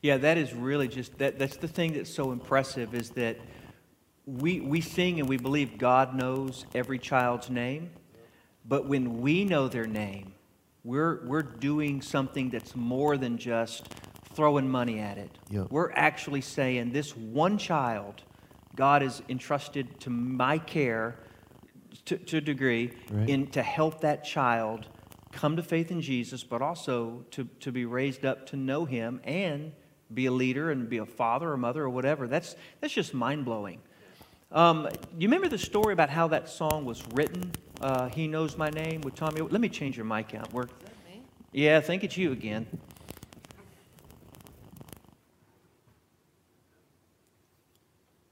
Yeah, 0.01 0.17
that 0.17 0.37
is 0.37 0.53
really 0.53 0.87
just 0.87 1.17
that 1.17 1.39
that's 1.39 1.57
the 1.57 1.67
thing 1.67 1.93
that's 1.93 2.13
so 2.13 2.31
impressive 2.31 2.93
is 2.93 3.09
that 3.11 3.37
we, 4.25 4.59
we 4.59 4.81
sing 4.81 5.19
and 5.19 5.29
we 5.29 5.37
believe 5.37 5.77
God 5.77 6.15
knows 6.15 6.65
every 6.73 6.99
child's 6.99 7.49
name, 7.49 7.91
but 8.67 8.87
when 8.87 9.21
we 9.21 9.45
know 9.45 9.67
their 9.67 9.87
name, 9.87 10.33
we're, 10.83 11.25
we're 11.25 11.41
doing 11.41 12.01
something 12.01 12.49
that's 12.49 12.75
more 12.75 13.17
than 13.17 13.37
just 13.37 13.87
throwing 14.33 14.69
money 14.69 14.99
at 14.99 15.17
it. 15.17 15.31
Yep. 15.49 15.67
We're 15.69 15.91
actually 15.93 16.41
saying, 16.41 16.91
this 16.91 17.15
one 17.15 17.57
child, 17.57 18.23
God 18.75 19.01
has 19.01 19.21
entrusted 19.29 19.99
to 20.01 20.09
my 20.09 20.57
care 20.57 21.15
to, 22.05 22.17
to 22.17 22.37
a 22.37 22.41
degree 22.41 22.91
right. 23.09 23.29
in, 23.29 23.47
to 23.47 23.63
help 23.63 24.01
that 24.01 24.23
child 24.23 24.87
come 25.31 25.55
to 25.55 25.63
faith 25.63 25.91
in 25.91 26.01
Jesus, 26.01 26.43
but 26.43 26.61
also 26.61 27.25
to, 27.31 27.45
to 27.61 27.71
be 27.71 27.85
raised 27.85 28.25
up 28.25 28.45
to 28.47 28.55
know 28.57 28.85
Him 28.85 29.21
and 29.23 29.71
be 30.13 30.27
a 30.27 30.31
leader 30.31 30.71
and 30.71 30.89
be 30.89 30.97
a 30.97 31.05
father 31.05 31.51
or 31.51 31.57
mother 31.57 31.83
or 31.83 31.89
whatever. 31.89 32.27
That's, 32.27 32.55
that's 32.79 32.93
just 32.93 33.13
mind 33.13 33.45
blowing. 33.45 33.81
Um, 34.55 34.87
you 35.19 35.27
remember 35.27 35.49
the 35.49 35.57
story 35.57 35.91
about 35.91 36.09
how 36.09 36.29
that 36.29 36.47
song 36.47 36.85
was 36.85 37.03
written? 37.13 37.51
Uh, 37.81 38.07
he 38.07 38.25
knows 38.25 38.55
my 38.55 38.69
name 38.69 39.01
with 39.01 39.13
Tommy. 39.13 39.41
Let 39.41 39.59
me 39.59 39.67
change 39.67 39.97
your 39.97 40.05
mic 40.05 40.33
out. 40.33 40.53
We're, 40.53 40.67
yeah, 41.51 41.77
I 41.77 41.81
think 41.81 42.05
it's 42.05 42.15
you 42.15 42.31
again. 42.31 42.65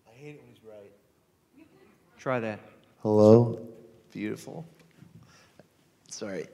I 0.08 0.18
hate 0.18 0.36
it 0.36 0.40
when 0.40 0.48
he's 0.48 0.64
right. 0.64 1.68
Try 2.18 2.40
that. 2.40 2.62
Hello. 3.02 3.60
Beautiful. 4.12 4.66
Sorry 6.10 6.48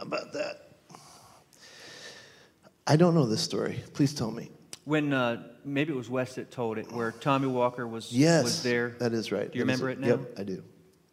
about 0.00 0.32
that. 0.32 0.76
I 2.86 2.94
don't 2.94 3.16
know 3.16 3.26
this 3.26 3.42
story. 3.42 3.82
Please 3.94 4.14
tell 4.14 4.30
me. 4.30 4.48
When 4.86 5.12
uh, 5.12 5.42
maybe 5.64 5.92
it 5.92 5.96
was 5.96 6.08
Wes 6.08 6.36
that 6.36 6.52
told 6.52 6.78
it, 6.78 6.90
where 6.92 7.10
Tommy 7.10 7.48
Walker 7.48 7.86
was 7.86 8.12
yes, 8.12 8.44
was 8.44 8.62
there. 8.62 8.94
That 9.00 9.12
is 9.12 9.32
right. 9.32 9.50
Do 9.50 9.58
you 9.58 9.64
that 9.64 9.72
remember 9.72 9.90
it 9.90 9.98
now? 9.98 10.06
Yep, 10.06 10.20
I 10.38 10.42
do. 10.44 10.62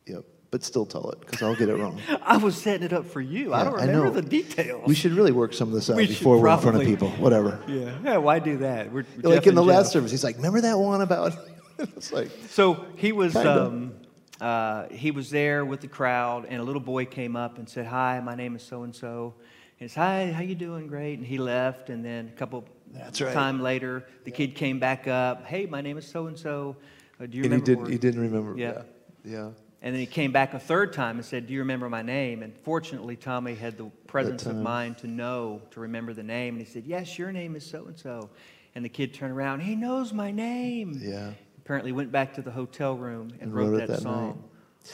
Yep. 0.06 0.26
But 0.52 0.64
still 0.64 0.86
tell 0.86 1.10
it 1.10 1.20
because 1.20 1.42
I'll 1.42 1.56
get 1.56 1.70
it 1.70 1.76
wrong. 1.76 2.00
I 2.22 2.38
was 2.38 2.56
setting 2.56 2.84
it 2.84 2.94
up 2.94 3.08
for 3.08 3.20
you. 3.20 3.50
Yeah, 3.50 3.56
I 3.56 3.64
don't 3.64 3.74
remember 3.74 4.08
I 4.08 4.10
the 4.12 4.22
details. 4.22 4.88
We 4.88 4.94
should 4.94 5.14
really 5.14 5.32
work 5.32 5.56
some 5.56 5.70
of 5.70 5.74
this 5.74 5.90
out 5.90 5.96
we 5.96 6.06
before 6.06 6.40
we're 6.40 6.54
in 6.54 6.60
front 6.60 6.78
of 6.78 6.84
people. 6.84 7.10
Whatever. 7.14 7.60
Yeah. 7.68 7.98
Yeah. 8.04 8.18
Why 8.18 8.38
do 8.38 8.58
that? 8.58 8.92
We're, 8.92 9.06
like 9.24 9.48
in 9.48 9.56
the 9.56 9.64
last 9.64 9.92
service, 9.92 10.12
he's 10.12 10.24
like, 10.24 10.36
"Remember 10.36 10.62
that 10.62 10.78
one 10.78 11.02
about?" 11.02 11.36
it's 11.80 12.14
like. 12.14 12.30
So 12.50 12.86
he 12.96 13.12
was. 13.12 13.36
Um, 13.36 13.96
uh, 14.40 14.90
he 14.90 15.12
was 15.12 15.30
there 15.30 15.64
with 15.64 15.82
the 15.82 15.88
crowd, 15.88 16.46
and 16.50 16.60
a 16.60 16.64
little 16.64 16.82
boy 16.82 17.06
came 17.06 17.36
up 17.36 17.58
and 17.58 17.68
said, 17.68 17.88
"Hi, 17.88 18.20
my 18.20 18.36
name 18.36 18.56
is 18.56 18.62
so 18.62 18.84
and 18.84 18.96
so." 18.96 19.34
And 19.80 19.90
said, 19.90 20.02
"Hi, 20.02 20.32
how 20.32 20.44
you 20.44 20.54
doing? 20.54 20.86
Great." 20.86 21.18
And 21.18 21.26
he 21.26 21.38
left, 21.38 21.90
and 21.90 22.06
then 22.06 22.28
a 22.28 22.38
couple 22.38 22.66
that's 22.94 23.22
right. 23.22 23.34
Time 23.34 23.62
later, 23.62 24.06
the 24.24 24.32
kid 24.32 24.56
came 24.56 24.80
back 24.80 25.08
up. 25.08 25.46
Hey, 25.46 25.66
my 25.66 25.82
name 25.82 25.98
is 25.98 26.08
so 26.08 26.28
and 26.28 26.38
so. 26.38 26.76
Do 27.20 27.38
you 27.38 27.44
and 27.44 27.54
remember? 27.54 27.72
He, 27.72 27.76
did, 27.76 27.92
he 27.92 27.98
didn't 27.98 28.22
remember. 28.22 28.58
Yeah. 28.58 28.72
yeah. 28.72 28.82
Yeah. 29.26 29.50
And 29.82 29.94
then 29.94 30.00
he 30.00 30.06
came 30.06 30.32
back 30.32 30.54
a 30.54 30.60
third 30.60 30.94
time 30.94 31.18
and 31.18 31.26
said, 31.26 31.48
Do 31.48 31.54
you 31.54 31.60
remember 31.60 31.90
my 31.90 32.02
name? 32.02 32.42
And 32.42 32.58
fortunately, 32.60 33.18
Tommy 33.18 33.54
had 33.54 33.78
the 33.78 33.86
presence 34.08 34.46
of 34.46 34.56
mind 34.56 34.98
to 35.00 35.08
know, 35.08 35.62
to 35.72 35.82
remember 35.82 36.14
the 36.14 36.24
name. 36.24 36.56
And 36.56 36.66
he 36.66 36.72
said, 36.72 36.86
Yes, 36.86 37.18
your 37.20 37.32
name 37.34 37.56
is 37.56 37.66
so 37.66 37.86
and 37.86 38.00
so. 38.00 38.30
And 38.76 38.84
the 38.84 38.90
kid 38.90 39.14
turned 39.14 39.34
around, 39.34 39.60
He 39.60 39.76
knows 39.76 40.14
my 40.14 40.32
name. 40.32 41.00
Yeah. 41.02 41.32
Apparently, 41.58 41.92
went 41.92 42.12
back 42.12 42.34
to 42.36 42.42
the 42.42 42.52
hotel 42.52 42.96
room 42.96 43.30
and, 43.34 43.42
and 43.42 43.54
wrote, 43.54 43.72
wrote, 43.72 43.80
that, 43.80 43.88
that 43.90 44.02
song. 44.02 44.28
Night. 44.28 44.92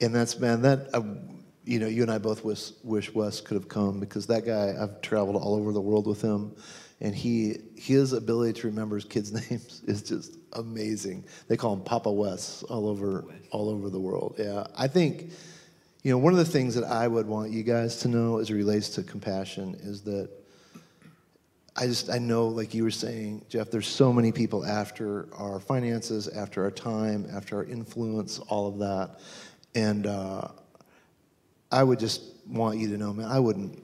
And 0.00 0.14
that's, 0.14 0.38
man, 0.38 0.62
that. 0.62 0.88
Uh, 0.94 1.02
you 1.64 1.78
know, 1.78 1.86
you 1.86 2.02
and 2.02 2.10
I 2.10 2.18
both 2.18 2.44
wish, 2.44 2.72
wish 2.82 3.14
Wes 3.14 3.40
could 3.40 3.54
have 3.54 3.68
come 3.68 4.00
because 4.00 4.26
that 4.26 4.44
guy, 4.44 4.74
I've 4.76 5.00
traveled 5.00 5.36
all 5.36 5.54
over 5.54 5.72
the 5.72 5.80
world 5.80 6.08
with 6.08 6.20
him, 6.20 6.56
and 7.02 7.14
he 7.14 7.58
his 7.76 8.12
ability 8.12 8.60
to 8.60 8.68
remember 8.68 8.94
his 8.94 9.04
kids' 9.04 9.32
names 9.50 9.82
is 9.86 10.02
just 10.02 10.38
amazing. 10.54 11.24
They 11.48 11.56
call 11.56 11.74
him 11.74 11.82
Papa 11.82 12.10
Wes 12.10 12.62
all 12.62 12.88
over 12.88 13.26
all 13.50 13.68
over 13.68 13.90
the 13.90 14.00
world. 14.00 14.36
Yeah, 14.38 14.64
I 14.78 14.88
think, 14.88 15.32
you 16.02 16.12
know, 16.12 16.18
one 16.18 16.32
of 16.32 16.38
the 16.38 16.44
things 16.44 16.74
that 16.76 16.84
I 16.84 17.08
would 17.08 17.26
want 17.26 17.50
you 17.50 17.64
guys 17.64 17.98
to 17.98 18.08
know 18.08 18.38
as 18.38 18.48
it 18.48 18.54
relates 18.54 18.88
to 18.90 19.02
compassion 19.02 19.76
is 19.80 20.02
that 20.02 20.30
I 21.74 21.86
just 21.86 22.08
I 22.08 22.18
know, 22.18 22.46
like 22.46 22.72
you 22.72 22.84
were 22.84 22.90
saying, 22.90 23.46
Jeff, 23.48 23.70
there's 23.70 23.88
so 23.88 24.12
many 24.12 24.30
people 24.30 24.64
after 24.64 25.28
our 25.34 25.58
finances, 25.58 26.28
after 26.28 26.62
our 26.62 26.70
time, 26.70 27.26
after 27.34 27.56
our 27.56 27.64
influence, 27.64 28.38
all 28.38 28.68
of 28.68 28.78
that, 28.78 29.18
and 29.74 30.06
uh, 30.06 30.48
I 31.72 31.82
would 31.82 31.98
just 31.98 32.22
want 32.46 32.78
you 32.78 32.88
to 32.90 32.96
know, 32.96 33.12
man, 33.12 33.26
I 33.26 33.40
wouldn't. 33.40 33.82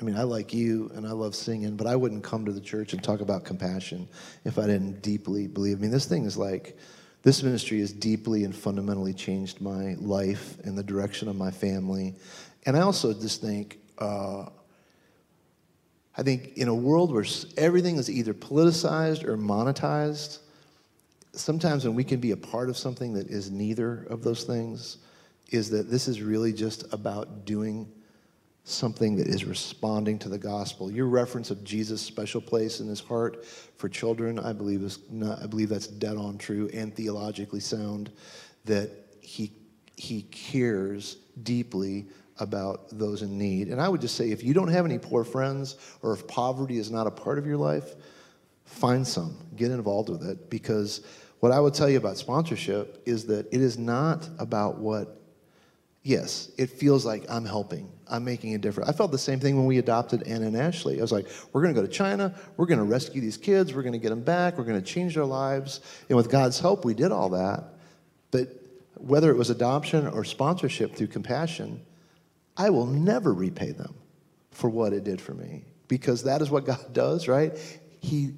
I 0.00 0.04
mean, 0.04 0.16
I 0.16 0.24
like 0.24 0.52
you 0.52 0.90
and 0.94 1.06
I 1.06 1.12
love 1.12 1.34
singing, 1.34 1.76
but 1.76 1.86
I 1.86 1.96
wouldn't 1.96 2.22
come 2.22 2.44
to 2.44 2.52
the 2.52 2.60
church 2.60 2.92
and 2.92 3.02
talk 3.02 3.20
about 3.20 3.44
compassion 3.44 4.08
if 4.44 4.58
I 4.58 4.66
didn't 4.66 5.00
deeply 5.00 5.46
believe. 5.46 5.78
I 5.78 5.80
mean, 5.80 5.90
this 5.90 6.04
thing 6.04 6.26
is 6.26 6.36
like, 6.36 6.76
this 7.22 7.42
ministry 7.42 7.80
has 7.80 7.92
deeply 7.92 8.44
and 8.44 8.54
fundamentally 8.54 9.14
changed 9.14 9.60
my 9.60 9.94
life 9.98 10.58
and 10.64 10.76
the 10.76 10.82
direction 10.82 11.28
of 11.28 11.36
my 11.36 11.50
family. 11.50 12.14
And 12.66 12.76
I 12.76 12.80
also 12.80 13.12
just 13.14 13.40
think, 13.40 13.78
uh, 13.98 14.46
I 16.16 16.22
think 16.22 16.56
in 16.56 16.68
a 16.68 16.74
world 16.74 17.12
where 17.12 17.24
everything 17.56 17.96
is 17.96 18.10
either 18.10 18.34
politicized 18.34 19.24
or 19.24 19.36
monetized, 19.36 20.38
sometimes 21.32 21.84
when 21.84 21.94
we 21.94 22.04
can 22.04 22.20
be 22.20 22.30
a 22.30 22.36
part 22.36 22.68
of 22.68 22.76
something 22.76 23.14
that 23.14 23.28
is 23.28 23.50
neither 23.50 24.04
of 24.04 24.22
those 24.22 24.44
things, 24.44 24.98
is 25.50 25.70
that 25.70 25.90
this 25.90 26.08
is 26.08 26.20
really 26.20 26.52
just 26.52 26.92
about 26.92 27.44
doing 27.44 27.90
something 28.68 29.14
that 29.14 29.28
is 29.28 29.44
responding 29.44 30.18
to 30.18 30.28
the 30.28 30.38
gospel. 30.38 30.90
Your 30.90 31.06
reference 31.06 31.52
of 31.52 31.62
Jesus' 31.62 32.02
special 32.02 32.40
place 32.40 32.80
in 32.80 32.88
his 32.88 32.98
heart 32.98 33.44
for 33.46 33.88
children, 33.88 34.40
I 34.40 34.52
believe 34.52 34.82
is 34.82 34.98
not, 35.08 35.40
I 35.40 35.46
believe 35.46 35.68
that's 35.68 35.86
dead 35.86 36.16
on 36.16 36.36
true 36.36 36.68
and 36.74 36.94
theologically 36.94 37.60
sound. 37.60 38.10
That 38.64 38.90
he 39.20 39.52
he 39.94 40.22
cares 40.22 41.16
deeply 41.44 42.06
about 42.38 42.88
those 42.90 43.22
in 43.22 43.38
need. 43.38 43.68
And 43.68 43.80
I 43.80 43.88
would 43.88 44.00
just 44.00 44.16
say, 44.16 44.30
if 44.30 44.42
you 44.42 44.52
don't 44.52 44.68
have 44.68 44.84
any 44.84 44.98
poor 44.98 45.24
friends, 45.24 45.76
or 46.02 46.12
if 46.12 46.26
poverty 46.26 46.78
is 46.78 46.90
not 46.90 47.06
a 47.06 47.10
part 47.10 47.38
of 47.38 47.46
your 47.46 47.56
life, 47.56 47.94
find 48.64 49.06
some, 49.06 49.38
get 49.54 49.70
involved 49.70 50.08
with 50.08 50.28
it, 50.28 50.50
because 50.50 51.06
what 51.40 51.52
I 51.52 51.60
would 51.60 51.72
tell 51.72 51.88
you 51.88 51.98
about 51.98 52.18
sponsorship 52.18 53.00
is 53.06 53.26
that 53.26 53.46
it 53.52 53.60
is 53.60 53.78
not 53.78 54.28
about 54.38 54.78
what 54.78 55.22
yes, 56.06 56.52
it 56.56 56.70
feels 56.70 57.04
like 57.04 57.24
I'm 57.28 57.44
helping. 57.44 57.90
I'm 58.06 58.24
making 58.24 58.54
a 58.54 58.58
difference. 58.58 58.88
I 58.88 58.92
felt 58.92 59.10
the 59.10 59.18
same 59.18 59.40
thing 59.40 59.56
when 59.56 59.66
we 59.66 59.78
adopted 59.78 60.22
Anna 60.22 60.46
and 60.46 60.56
Ashley. 60.56 60.98
I 60.98 61.02
was 61.02 61.10
like, 61.10 61.26
we're 61.52 61.62
going 61.62 61.74
to 61.74 61.80
go 61.80 61.84
to 61.84 61.92
China. 61.92 62.32
We're 62.56 62.66
going 62.66 62.78
to 62.78 62.84
rescue 62.84 63.20
these 63.20 63.36
kids. 63.36 63.74
We're 63.74 63.82
going 63.82 63.92
to 63.92 63.98
get 63.98 64.10
them 64.10 64.22
back. 64.22 64.56
We're 64.56 64.64
going 64.64 64.80
to 64.80 64.86
change 64.86 65.16
their 65.16 65.24
lives. 65.24 65.80
And 66.08 66.16
with 66.16 66.30
God's 66.30 66.60
help, 66.60 66.84
we 66.84 66.94
did 66.94 67.10
all 67.10 67.30
that. 67.30 67.64
But 68.30 68.54
whether 68.94 69.32
it 69.32 69.36
was 69.36 69.50
adoption 69.50 70.06
or 70.06 70.24
sponsorship 70.24 70.94
through 70.94 71.08
compassion, 71.08 71.84
I 72.56 72.70
will 72.70 72.86
never 72.86 73.34
repay 73.34 73.72
them 73.72 73.96
for 74.52 74.70
what 74.70 74.92
it 74.92 75.02
did 75.02 75.20
for 75.20 75.34
me 75.34 75.64
because 75.88 76.22
that 76.22 76.40
is 76.40 76.50
what 76.50 76.64
God 76.66 76.86
does, 76.92 77.26
right? 77.26 77.58
He, 77.98 78.34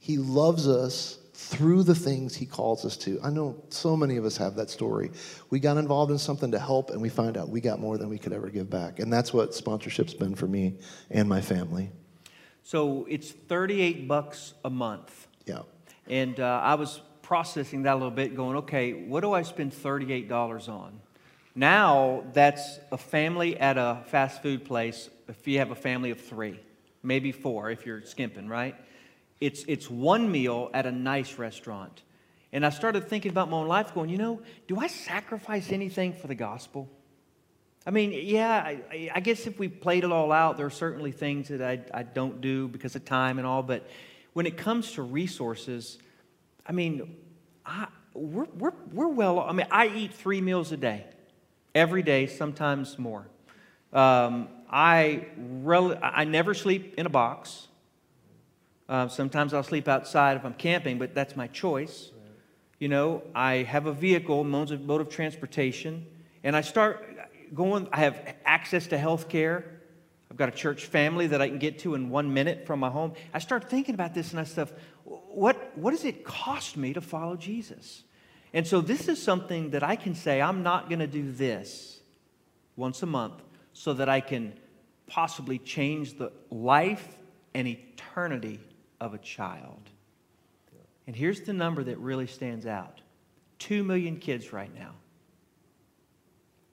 he 0.00 0.18
loves 0.18 0.66
us 0.66 1.20
through 1.34 1.82
the 1.82 1.94
things 1.94 2.34
he 2.34 2.46
calls 2.46 2.84
us 2.84 2.96
to. 2.96 3.20
I 3.22 3.28
know 3.28 3.60
so 3.68 3.96
many 3.96 4.16
of 4.16 4.24
us 4.24 4.36
have 4.36 4.54
that 4.54 4.70
story. 4.70 5.10
We 5.50 5.58
got 5.58 5.76
involved 5.76 6.12
in 6.12 6.18
something 6.18 6.52
to 6.52 6.58
help, 6.60 6.90
and 6.90 7.02
we 7.02 7.08
find 7.08 7.36
out 7.36 7.48
we 7.48 7.60
got 7.60 7.80
more 7.80 7.98
than 7.98 8.08
we 8.08 8.18
could 8.18 8.32
ever 8.32 8.48
give 8.48 8.70
back. 8.70 9.00
And 9.00 9.12
that's 9.12 9.32
what 9.32 9.52
sponsorship's 9.52 10.14
been 10.14 10.36
for 10.36 10.46
me 10.46 10.78
and 11.10 11.28
my 11.28 11.40
family. 11.40 11.90
So 12.62 13.04
it's 13.10 13.32
38 13.32 14.06
bucks 14.06 14.54
a 14.64 14.70
month. 14.70 15.26
Yeah. 15.44 15.62
And 16.06 16.38
uh, 16.38 16.60
I 16.62 16.76
was 16.76 17.00
processing 17.22 17.82
that 17.82 17.94
a 17.94 17.96
little 17.96 18.10
bit, 18.10 18.36
going, 18.36 18.58
okay, 18.58 18.92
what 18.92 19.20
do 19.20 19.32
I 19.32 19.42
spend 19.42 19.72
$38 19.72 20.68
on? 20.68 21.00
Now 21.56 22.24
that's 22.32 22.78
a 22.92 22.98
family 22.98 23.58
at 23.58 23.76
a 23.76 24.02
fast 24.06 24.42
food 24.42 24.64
place 24.64 25.08
if 25.28 25.46
you 25.48 25.58
have 25.58 25.70
a 25.70 25.76
family 25.76 26.10
of 26.10 26.20
three, 26.20 26.60
maybe 27.02 27.32
four 27.32 27.70
if 27.70 27.86
you're 27.86 28.02
skimping, 28.02 28.48
right? 28.48 28.76
It's, 29.44 29.62
it's 29.68 29.90
one 29.90 30.30
meal 30.32 30.70
at 30.72 30.86
a 30.86 30.92
nice 30.92 31.38
restaurant. 31.38 32.02
And 32.50 32.64
I 32.64 32.70
started 32.70 33.08
thinking 33.08 33.30
about 33.30 33.50
my 33.50 33.58
own 33.58 33.68
life, 33.68 33.92
going, 33.92 34.08
you 34.08 34.16
know, 34.16 34.40
do 34.68 34.78
I 34.78 34.86
sacrifice 34.86 35.70
anything 35.70 36.14
for 36.14 36.28
the 36.28 36.34
gospel? 36.34 36.88
I 37.86 37.90
mean, 37.90 38.12
yeah, 38.14 38.56
I, 38.56 39.10
I, 39.14 39.20
guess 39.20 39.46
if 39.46 39.58
we 39.58 39.68
played 39.68 40.04
it 40.04 40.10
all 40.10 40.32
out, 40.32 40.56
there 40.56 40.64
are 40.64 40.70
certainly 40.70 41.12
things 41.12 41.48
that 41.48 41.60
I, 41.60 41.80
I 41.92 42.02
don't 42.04 42.40
do 42.40 42.68
because 42.68 42.96
of 42.96 43.04
time 43.04 43.36
and 43.36 43.46
all, 43.46 43.62
but 43.62 43.86
when 44.32 44.46
it 44.46 44.56
comes 44.56 44.92
to 44.92 45.02
resources, 45.02 45.98
I 46.66 46.72
mean, 46.72 47.14
I, 47.66 47.88
we're, 48.14 48.46
we're, 48.56 48.72
we're 48.92 49.08
well, 49.08 49.40
I 49.40 49.52
mean, 49.52 49.66
I 49.70 49.88
eat 49.88 50.14
three 50.14 50.40
meals 50.40 50.72
a 50.72 50.78
day, 50.78 51.04
every 51.74 52.02
day, 52.02 52.28
sometimes 52.28 52.98
more. 52.98 53.26
Um, 53.92 54.48
I, 54.70 55.26
rel- 55.36 55.98
I 56.02 56.24
never 56.24 56.54
sleep 56.54 56.94
in 56.96 57.04
a 57.04 57.10
box. 57.10 57.68
Uh, 58.88 59.08
sometimes 59.08 59.54
I'll 59.54 59.62
sleep 59.62 59.88
outside 59.88 60.36
if 60.36 60.44
I'm 60.44 60.54
camping, 60.54 60.98
but 60.98 61.14
that's 61.14 61.36
my 61.36 61.46
choice. 61.46 62.10
You 62.78 62.88
know, 62.88 63.22
I 63.34 63.62
have 63.62 63.86
a 63.86 63.92
vehicle, 63.92 64.44
mode 64.44 64.70
of, 64.70 64.82
mode 64.82 65.00
of 65.00 65.08
transportation, 65.08 66.06
and 66.42 66.54
I 66.54 66.60
start 66.60 67.08
going, 67.54 67.88
I 67.92 68.00
have 68.00 68.34
access 68.44 68.88
to 68.88 68.98
health 68.98 69.28
care. 69.28 69.80
I've 70.30 70.36
got 70.36 70.48
a 70.48 70.52
church 70.52 70.86
family 70.86 71.28
that 71.28 71.40
I 71.40 71.48
can 71.48 71.58
get 71.58 71.78
to 71.80 71.94
in 71.94 72.10
one 72.10 72.34
minute 72.34 72.66
from 72.66 72.80
my 72.80 72.90
home. 72.90 73.12
I 73.32 73.38
start 73.38 73.70
thinking 73.70 73.94
about 73.94 74.14
this 74.14 74.32
and 74.32 74.40
I 74.40 74.44
stuff. 74.44 74.72
What, 75.04 75.72
what 75.76 75.92
does 75.92 76.04
it 76.04 76.24
cost 76.24 76.76
me 76.76 76.92
to 76.92 77.00
follow 77.00 77.36
Jesus? 77.36 78.02
And 78.52 78.66
so 78.66 78.80
this 78.80 79.08
is 79.08 79.22
something 79.22 79.70
that 79.70 79.82
I 79.82 79.96
can 79.96 80.14
say, 80.14 80.42
I'm 80.42 80.62
not 80.62 80.88
going 80.88 80.98
to 80.98 81.06
do 81.06 81.30
this 81.30 82.00
once 82.76 83.02
a 83.02 83.06
month 83.06 83.42
so 83.72 83.92
that 83.94 84.08
I 84.08 84.20
can 84.20 84.54
possibly 85.06 85.58
change 85.58 86.18
the 86.18 86.32
life 86.50 87.16
and 87.54 87.68
eternity 87.68 88.60
of 89.00 89.14
a 89.14 89.18
child. 89.18 89.90
And 91.06 91.14
here's 91.14 91.42
the 91.42 91.52
number 91.52 91.84
that 91.84 91.98
really 91.98 92.26
stands 92.26 92.66
out 92.66 93.00
2 93.58 93.84
million 93.84 94.16
kids 94.16 94.52
right 94.52 94.74
now. 94.74 94.92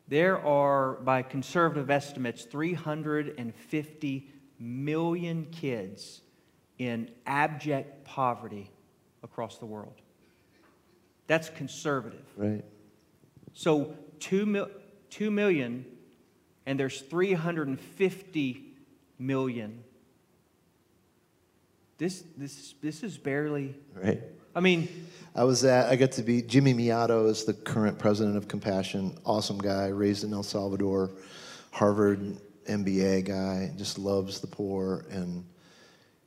There 0.08 0.46
are, 0.46 0.94
by 0.96 1.22
conservative 1.22 1.90
estimates, 1.90 2.44
350 2.44 4.30
million 4.60 5.46
kids 5.52 6.22
in 6.78 7.10
abject 7.26 8.04
poverty 8.04 8.70
across 9.24 9.58
the 9.58 9.66
world. 9.66 10.02
That's 11.28 11.50
conservative. 11.50 12.26
Right. 12.36 12.66
So 13.54 13.96
2, 14.20 14.46
mil- 14.46 14.72
2 15.12 15.32
million, 15.32 15.86
and 16.66 16.80
there's 16.80 17.02
350 17.02 18.66
million 19.18 19.84
this, 22.02 22.24
this, 22.36 22.74
this 22.82 23.04
is 23.04 23.16
barely. 23.16 23.76
Right. 23.94 24.20
I 24.56 24.60
mean, 24.60 24.90
I 25.36 25.44
was 25.44 25.64
at, 25.64 25.88
I 25.88 25.96
got 25.96 26.12
to 26.14 26.24
be, 26.24 26.42
Jimmy 26.42 26.74
Mellado 26.74 27.30
is 27.30 27.44
the 27.44 27.54
current 27.54 28.00
president 28.00 28.38
of 28.38 28.48
Compassion. 28.48 29.20
Awesome 29.24 29.60
guy, 29.60 29.90
raised 29.90 30.24
in 30.24 30.34
El 30.34 30.42
Salvador, 30.42 31.12
Harvard 31.70 32.38
MBA 32.68 33.26
guy, 33.26 33.72
just 33.78 34.00
loves 34.00 34.40
the 34.40 34.48
poor. 34.48 35.06
And 35.12 35.46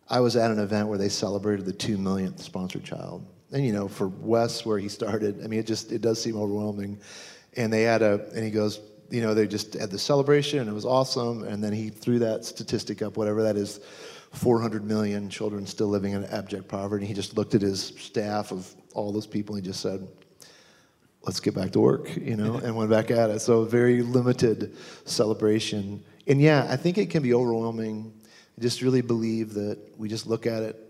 I 0.09 0.21
was 0.21 0.37
at 0.37 0.53
an 0.53 0.61
event 0.61 0.87
where 0.87 0.97
they 0.97 1.09
celebrated 1.09 1.67
the 1.67 1.73
two 1.73 1.99
millionth 1.99 2.41
sponsored 2.41 2.85
child. 2.85 3.27
And 3.51 3.67
you 3.67 3.73
know, 3.73 3.89
for 3.89 4.07
Wes, 4.07 4.65
where 4.65 4.79
he 4.79 4.89
started, 4.89 5.43
I 5.43 5.49
mean, 5.49 5.59
it 5.59 5.67
just, 5.67 5.91
it 5.91 6.03
does 6.03 6.23
seem 6.23 6.37
overwhelming. 6.37 7.01
And 7.57 7.73
they 7.73 7.83
had 7.83 8.01
a, 8.01 8.25
and 8.33 8.45
he 8.45 8.53
goes, 8.53 8.79
you 9.11 9.23
know, 9.23 9.35
they 9.35 9.49
just 9.49 9.75
had 9.75 9.91
the 9.91 9.99
celebration 9.99 10.61
and 10.61 10.69
it 10.69 10.73
was 10.73 10.85
awesome. 10.85 11.43
And 11.43 11.63
then 11.63 11.73
he 11.73 11.89
threw 11.89 12.21
that 12.21 12.45
statistic 12.45 13.03
up, 13.03 13.17
whatever 13.17 13.43
that 13.43 13.57
is 13.57 13.81
400 14.35 14.85
million 14.85 15.31
children 15.31 15.67
still 15.67 15.89
living 15.89 16.13
in 16.13 16.25
abject 16.27 16.69
poverty. 16.69 17.07
He 17.07 17.15
just 17.15 17.37
looked 17.37 17.55
at 17.55 17.63
his 17.63 17.93
staff 17.99 18.53
of 18.53 18.73
all 18.95 19.13
those 19.13 19.27
people 19.27 19.55
and 19.55 19.65
he 19.65 19.71
just 19.71 19.81
said, 19.81 20.07
let's 21.23 21.41
get 21.41 21.55
back 21.55 21.71
to 21.73 21.81
work, 21.81 22.15
you 22.17 22.37
know, 22.37 22.57
and 22.57 22.77
went 22.77 22.91
back 22.91 23.11
at 23.11 23.31
it. 23.31 23.41
So 23.41 23.61
a 23.61 23.67
very 23.67 24.03
limited 24.03 24.77
celebration. 25.05 26.03
And 26.27 26.41
yeah, 26.41 26.67
I 26.69 26.77
think 26.77 26.99
it 26.99 27.11
can 27.11 27.23
be 27.23 27.33
overwhelming. 27.33 28.13
I 28.59 28.61
just 28.61 28.83
really 28.83 29.01
believe 29.01 29.55
that 29.55 29.79
we 29.97 30.09
just 30.09 30.27
look 30.27 30.47
at 30.47 30.63
it. 30.63 30.81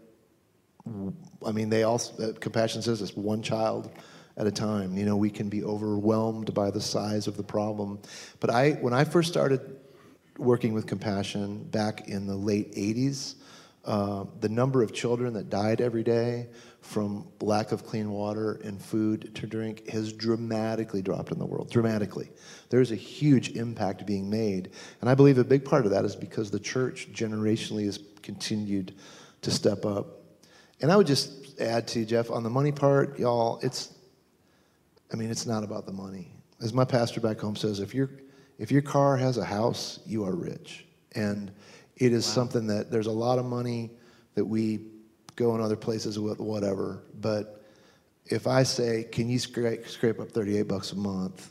I 1.46 1.52
mean, 1.52 1.70
they 1.70 1.84
also, 1.84 2.22
uh, 2.22 2.32
Compassion 2.38 2.82
says 2.82 3.00
this 3.00 3.16
one 3.16 3.42
child 3.42 3.90
at 4.36 4.46
a 4.46 4.52
time. 4.52 4.96
You 4.98 5.06
know, 5.06 5.16
we 5.16 5.30
can 5.30 5.48
be 5.48 5.62
overwhelmed 5.64 6.52
by 6.52 6.70
the 6.70 6.80
size 6.80 7.26
of 7.26 7.36
the 7.36 7.42
problem. 7.42 8.00
But 8.40 8.50
I, 8.50 8.72
when 8.72 8.92
I 8.92 9.04
first 9.04 9.30
started 9.30 9.60
working 10.38 10.72
with 10.72 10.86
compassion 10.86 11.64
back 11.64 12.08
in 12.08 12.26
the 12.26 12.36
late 12.36 12.74
80s. 12.74 13.36
uh, 13.84 14.24
the 14.40 14.48
number 14.48 14.82
of 14.82 14.94
children 14.94 15.34
that 15.34 15.50
died 15.50 15.80
every 15.82 16.02
day 16.02 16.48
from 16.80 17.26
lack 17.40 17.70
of 17.70 17.84
clean 17.84 18.10
water 18.10 18.60
and 18.64 18.80
food 18.80 19.34
to 19.34 19.46
drink 19.46 19.88
has 19.88 20.12
dramatically 20.12 21.02
dropped 21.02 21.32
in 21.32 21.38
the 21.38 21.44
world. 21.44 21.70
Dramatically. 21.70 22.30
There's 22.70 22.92
a 22.92 22.96
huge 22.96 23.50
impact 23.50 24.06
being 24.06 24.30
made. 24.30 24.70
And 25.00 25.10
I 25.10 25.14
believe 25.14 25.36
a 25.38 25.44
big 25.44 25.64
part 25.64 25.84
of 25.84 25.92
that 25.92 26.04
is 26.04 26.16
because 26.16 26.50
the 26.50 26.58
church 26.58 27.08
generationally 27.12 27.84
has 27.84 27.98
continued 28.22 28.94
to 29.42 29.50
step 29.50 29.84
up. 29.84 30.22
And 30.80 30.90
I 30.90 30.96
would 30.96 31.06
just 31.06 31.60
add 31.60 31.86
to 31.88 32.00
you, 32.00 32.06
Jeff 32.06 32.30
on 32.30 32.42
the 32.42 32.50
money 32.50 32.72
part, 32.72 33.18
y'all, 33.18 33.60
it's, 33.62 33.92
I 35.12 35.16
mean, 35.16 35.30
it's 35.30 35.46
not 35.46 35.62
about 35.62 35.86
the 35.86 35.92
money. 35.92 36.32
As 36.62 36.72
my 36.72 36.84
pastor 36.84 37.20
back 37.20 37.38
home 37.38 37.56
says, 37.56 37.80
if, 37.80 37.94
you 37.94 38.08
if 38.58 38.70
your 38.70 38.82
car 38.82 39.16
has 39.16 39.36
a 39.36 39.44
house, 39.44 40.00
you 40.06 40.24
are 40.24 40.34
rich. 40.34 40.84
And 41.12 41.50
it 41.96 42.12
is 42.12 42.26
wow. 42.28 42.34
something 42.34 42.66
that 42.68 42.90
there's 42.90 43.06
a 43.06 43.12
lot 43.12 43.38
of 43.38 43.44
money 43.44 43.90
that 44.34 44.44
we 44.44 44.80
go 45.36 45.54
in 45.54 45.60
other 45.60 45.76
places 45.76 46.18
with 46.18 46.40
whatever. 46.40 47.02
But 47.20 47.64
if 48.26 48.46
I 48.46 48.62
say, 48.62 49.04
can 49.10 49.28
you 49.28 49.38
scrape, 49.38 49.86
scrape 49.88 50.20
up 50.20 50.30
38 50.30 50.62
bucks 50.62 50.92
a 50.92 50.96
month? 50.96 51.50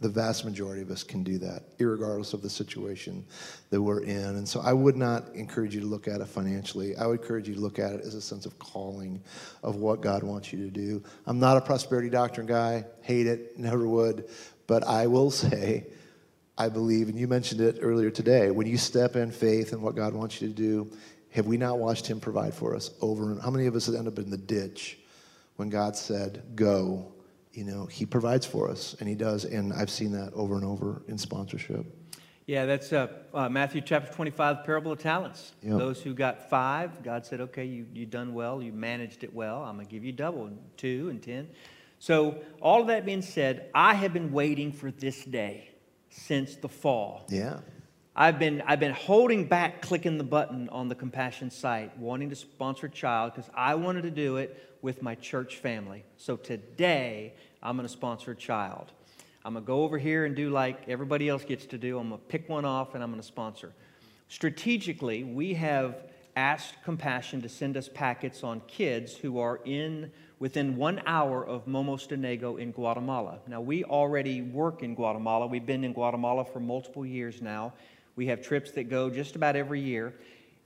The 0.00 0.08
vast 0.08 0.44
majority 0.44 0.82
of 0.82 0.90
us 0.90 1.02
can 1.02 1.22
do 1.22 1.38
that, 1.38 1.62
regardless 1.78 2.34
of 2.34 2.42
the 2.42 2.50
situation 2.50 3.24
that 3.70 3.80
we're 3.80 4.02
in. 4.02 4.36
And 4.36 4.46
so 4.46 4.60
I 4.60 4.72
would 4.72 4.96
not 4.96 5.34
encourage 5.34 5.74
you 5.74 5.80
to 5.80 5.86
look 5.86 6.08
at 6.08 6.20
it 6.20 6.26
financially. 6.26 6.94
I 6.96 7.06
would 7.06 7.20
encourage 7.20 7.48
you 7.48 7.54
to 7.54 7.60
look 7.60 7.78
at 7.78 7.92
it 7.92 8.00
as 8.02 8.14
a 8.14 8.20
sense 8.20 8.44
of 8.44 8.58
calling 8.58 9.22
of 9.62 9.76
what 9.76 10.02
God 10.02 10.22
wants 10.22 10.52
you 10.52 10.58
to 10.58 10.70
do. 10.70 11.02
I'm 11.26 11.38
not 11.38 11.56
a 11.56 11.60
prosperity 11.60 12.10
doctrine 12.10 12.46
guy, 12.46 12.84
hate 13.02 13.26
it, 13.26 13.58
never 13.58 13.86
would. 13.86 14.28
But 14.66 14.86
I 14.86 15.06
will 15.06 15.30
say, 15.30 15.86
I 16.56 16.68
believe, 16.68 17.08
and 17.08 17.18
you 17.18 17.26
mentioned 17.26 17.60
it 17.60 17.78
earlier 17.80 18.10
today, 18.10 18.50
when 18.50 18.66
you 18.66 18.76
step 18.76 19.16
in 19.16 19.30
faith 19.30 19.72
and 19.72 19.82
what 19.82 19.94
God 19.96 20.14
wants 20.14 20.40
you 20.40 20.48
to 20.48 20.54
do, 20.54 20.90
have 21.30 21.46
we 21.46 21.56
not 21.56 21.78
watched 21.78 22.06
Him 22.06 22.20
provide 22.20 22.54
for 22.54 22.76
us 22.76 22.90
over 23.00 23.32
and 23.32 23.42
how 23.42 23.50
many 23.50 23.66
of 23.66 23.74
us 23.74 23.88
end 23.88 24.06
up 24.06 24.18
in 24.18 24.30
the 24.30 24.38
ditch 24.38 24.98
when 25.56 25.68
God 25.68 25.96
said, 25.96 26.42
go? 26.54 27.12
You 27.52 27.64
know, 27.64 27.86
He 27.86 28.06
provides 28.06 28.46
for 28.46 28.70
us, 28.70 28.96
and 29.00 29.08
He 29.08 29.14
does, 29.14 29.44
and 29.44 29.72
I've 29.72 29.90
seen 29.90 30.12
that 30.12 30.32
over 30.32 30.54
and 30.54 30.64
over 30.64 31.02
in 31.08 31.18
sponsorship. 31.18 31.86
Yeah, 32.46 32.66
that's 32.66 32.92
uh, 32.92 33.08
uh, 33.32 33.48
Matthew 33.48 33.80
chapter 33.80 34.12
25, 34.12 34.64
parable 34.64 34.92
of 34.92 34.98
talents. 34.98 35.54
Yep. 35.62 35.78
Those 35.78 36.02
who 36.02 36.12
got 36.12 36.50
five, 36.50 37.02
God 37.02 37.24
said, 37.24 37.40
okay, 37.40 37.64
you, 37.64 37.86
you 37.94 38.04
done 38.04 38.34
well, 38.34 38.60
you 38.60 38.70
managed 38.70 39.24
it 39.24 39.32
well, 39.32 39.62
I'm 39.62 39.76
going 39.76 39.86
to 39.86 39.90
give 39.90 40.04
you 40.04 40.12
double, 40.12 40.50
two 40.76 41.08
and 41.08 41.22
ten. 41.22 41.48
So, 41.98 42.38
all 42.60 42.82
of 42.82 42.88
that 42.88 43.06
being 43.06 43.22
said, 43.22 43.70
I 43.74 43.94
have 43.94 44.12
been 44.12 44.32
waiting 44.32 44.72
for 44.72 44.90
this 44.90 45.24
day 45.24 45.70
since 46.10 46.56
the 46.56 46.68
fall. 46.68 47.26
Yeah. 47.28 47.60
I've 48.16 48.38
been, 48.38 48.62
I've 48.66 48.78
been 48.78 48.92
holding 48.92 49.46
back 49.46 49.82
clicking 49.82 50.18
the 50.18 50.24
button 50.24 50.68
on 50.68 50.88
the 50.88 50.94
compassion 50.94 51.50
site, 51.50 51.96
wanting 51.98 52.30
to 52.30 52.36
sponsor 52.36 52.86
a 52.86 52.90
child 52.90 53.34
because 53.34 53.50
I 53.54 53.74
wanted 53.74 54.02
to 54.02 54.10
do 54.10 54.36
it 54.36 54.76
with 54.82 55.02
my 55.02 55.16
church 55.16 55.56
family. 55.56 56.04
So 56.16 56.36
today, 56.36 57.34
I'm 57.62 57.76
going 57.76 57.88
to 57.88 57.92
sponsor 57.92 58.32
a 58.32 58.36
child. 58.36 58.92
I'm 59.44 59.54
going 59.54 59.64
to 59.64 59.66
go 59.66 59.82
over 59.82 59.98
here 59.98 60.26
and 60.26 60.36
do 60.36 60.50
like 60.50 60.88
everybody 60.88 61.28
else 61.28 61.44
gets 61.44 61.66
to 61.66 61.78
do. 61.78 61.98
I'm 61.98 62.10
going 62.10 62.20
to 62.20 62.26
pick 62.26 62.48
one 62.48 62.64
off 62.64 62.94
and 62.94 63.02
I'm 63.02 63.10
going 63.10 63.20
to 63.20 63.26
sponsor. 63.26 63.72
Strategically, 64.28 65.24
we 65.24 65.54
have 65.54 65.96
asked 66.36 66.74
Compassion 66.84 67.42
to 67.42 67.48
send 67.48 67.76
us 67.76 67.88
packets 67.92 68.42
on 68.42 68.60
kids 68.66 69.16
who 69.16 69.38
are 69.38 69.60
in 69.64 70.10
within 70.38 70.76
one 70.76 71.00
hour 71.06 71.46
of 71.46 71.66
Momostenango 71.66 72.58
in 72.58 72.72
Guatemala. 72.72 73.38
Now, 73.46 73.60
we 73.60 73.84
already 73.84 74.42
work 74.42 74.82
in 74.82 74.94
Guatemala. 74.94 75.46
We've 75.46 75.64
been 75.64 75.84
in 75.84 75.92
Guatemala 75.92 76.44
for 76.44 76.60
multiple 76.60 77.06
years 77.06 77.40
now. 77.40 77.72
We 78.16 78.26
have 78.26 78.42
trips 78.42 78.72
that 78.72 78.90
go 78.90 79.10
just 79.10 79.36
about 79.36 79.56
every 79.56 79.80
year. 79.80 80.14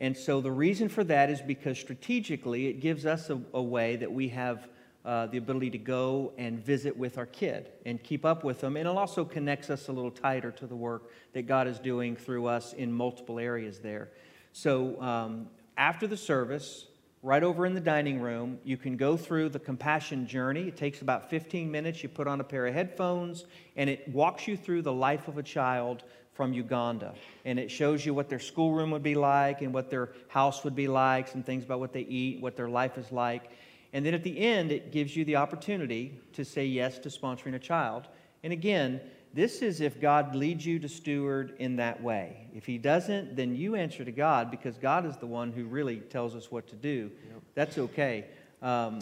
And 0.00 0.16
so 0.16 0.40
the 0.40 0.50
reason 0.50 0.88
for 0.88 1.04
that 1.04 1.28
is 1.28 1.40
because 1.40 1.78
strategically 1.78 2.68
it 2.68 2.81
gives 2.81 3.04
us 3.04 3.31
a, 3.31 3.40
a 3.52 3.62
way 3.62 3.96
that 3.96 4.11
we 4.11 4.28
have 4.28 4.68
uh, 5.04 5.26
the 5.26 5.38
ability 5.38 5.70
to 5.70 5.78
go 5.78 6.33
and 6.38 6.64
visit 6.64 6.96
with 6.96 7.18
our 7.18 7.26
kid 7.26 7.70
and 7.87 8.02
keep 8.02 8.24
up 8.24 8.44
with 8.44 8.61
them. 8.61 8.76
And 8.76 8.88
it 8.88 8.96
also 8.96 9.24
connects 9.24 9.70
us 9.70 9.88
a 9.88 9.92
little 9.92 10.11
tighter 10.11 10.50
to 10.52 10.66
the 10.66 10.76
work 10.76 11.11
that 11.33 11.46
God 11.46 11.66
is 11.66 11.78
doing 11.78 12.14
through 12.14 12.46
us 12.46 12.72
in 12.74 12.92
multiple 12.92 13.38
areas 13.38 13.78
there. 13.78 14.11
So 14.52 15.00
um, 15.00 15.48
after 15.79 16.07
the 16.07 16.17
service, 16.17 16.87
right 17.23 17.43
over 17.43 17.64
in 17.64 17.75
the 17.75 17.81
dining 17.81 18.21
room. 18.21 18.59
You 18.64 18.77
can 18.77 18.97
go 18.97 19.17
through 19.17 19.49
the 19.51 19.59
compassion 19.59 20.27
journey. 20.27 20.69
It 20.69 20.77
takes 20.77 21.01
about 21.01 21.31
15 21.31 21.71
minutes. 21.71 22.03
You 22.03 22.09
put 22.09 22.27
on 22.27 22.41
a 22.41 22.45
pair 22.45 22.67
of 22.67 22.75
headphones, 22.75 23.47
and 23.77 23.88
it 23.88 24.07
walks 24.09 24.47
you 24.47 24.57
through 24.57 24.83
the 24.83 24.93
life 24.93 25.29
of 25.29 25.38
a 25.38 25.43
child 25.43 26.03
from 26.35 26.53
Uganda. 26.53 27.14
And 27.45 27.59
it 27.59 27.71
shows 27.71 28.07
you 28.07 28.14
what 28.14 28.29
their 28.29 28.38
schoolroom 28.38 28.91
would 28.93 29.03
be 29.03 29.14
like 29.17 29.62
and 29.62 29.73
what 29.73 29.91
their 29.91 30.11
house 30.29 30.62
would 30.62 30.77
be 30.77 30.87
like, 30.87 31.27
some 31.27 31.43
things 31.43 31.64
about 31.64 31.81
what 31.81 31.93
they 31.93 32.03
eat, 32.03 32.41
what 32.41 32.57
their 32.57 32.69
life 32.69 32.97
is 32.97 33.11
like. 33.11 33.51
And 33.93 34.05
then 34.05 34.14
at 34.14 34.23
the 34.23 34.38
end, 34.38 34.71
it 34.71 34.93
gives 34.93 35.17
you 35.17 35.25
the 35.25 35.37
opportunity 35.37 36.21
to 36.35 36.45
say 36.45 36.67
yes 36.67 36.99
to 37.01 37.09
sponsoring 37.09 37.55
a 37.55 37.59
child. 37.59 38.07
And 38.45 38.53
again, 38.53 39.01
this 39.35 39.62
is 39.62 39.81
if 39.81 40.01
God 40.01 40.35
leads 40.35 40.64
you 40.64 40.79
to 40.79 40.88
steward 40.88 41.55
in 41.59 41.77
that 41.77 42.03
way. 42.03 42.49
If 42.55 42.67
He 42.67 42.79
doesn't, 42.79 43.37
then 43.37 43.55
you 43.55 43.75
answer 43.75 44.05
to 44.05 44.12
God 44.12 44.51
because 44.51 44.79
God 44.79 45.07
is 45.07 45.17
the 45.17 45.27
one 45.27 45.53
who 45.53 45.64
really 45.64 45.97
tells 45.99 46.35
us 46.35 46.51
what 46.51 46.67
to 46.69 46.77
do. 46.77 47.11
Yep. 47.31 47.43
That's 47.55 47.79
okay. 47.79 48.27
Um, 48.62 49.01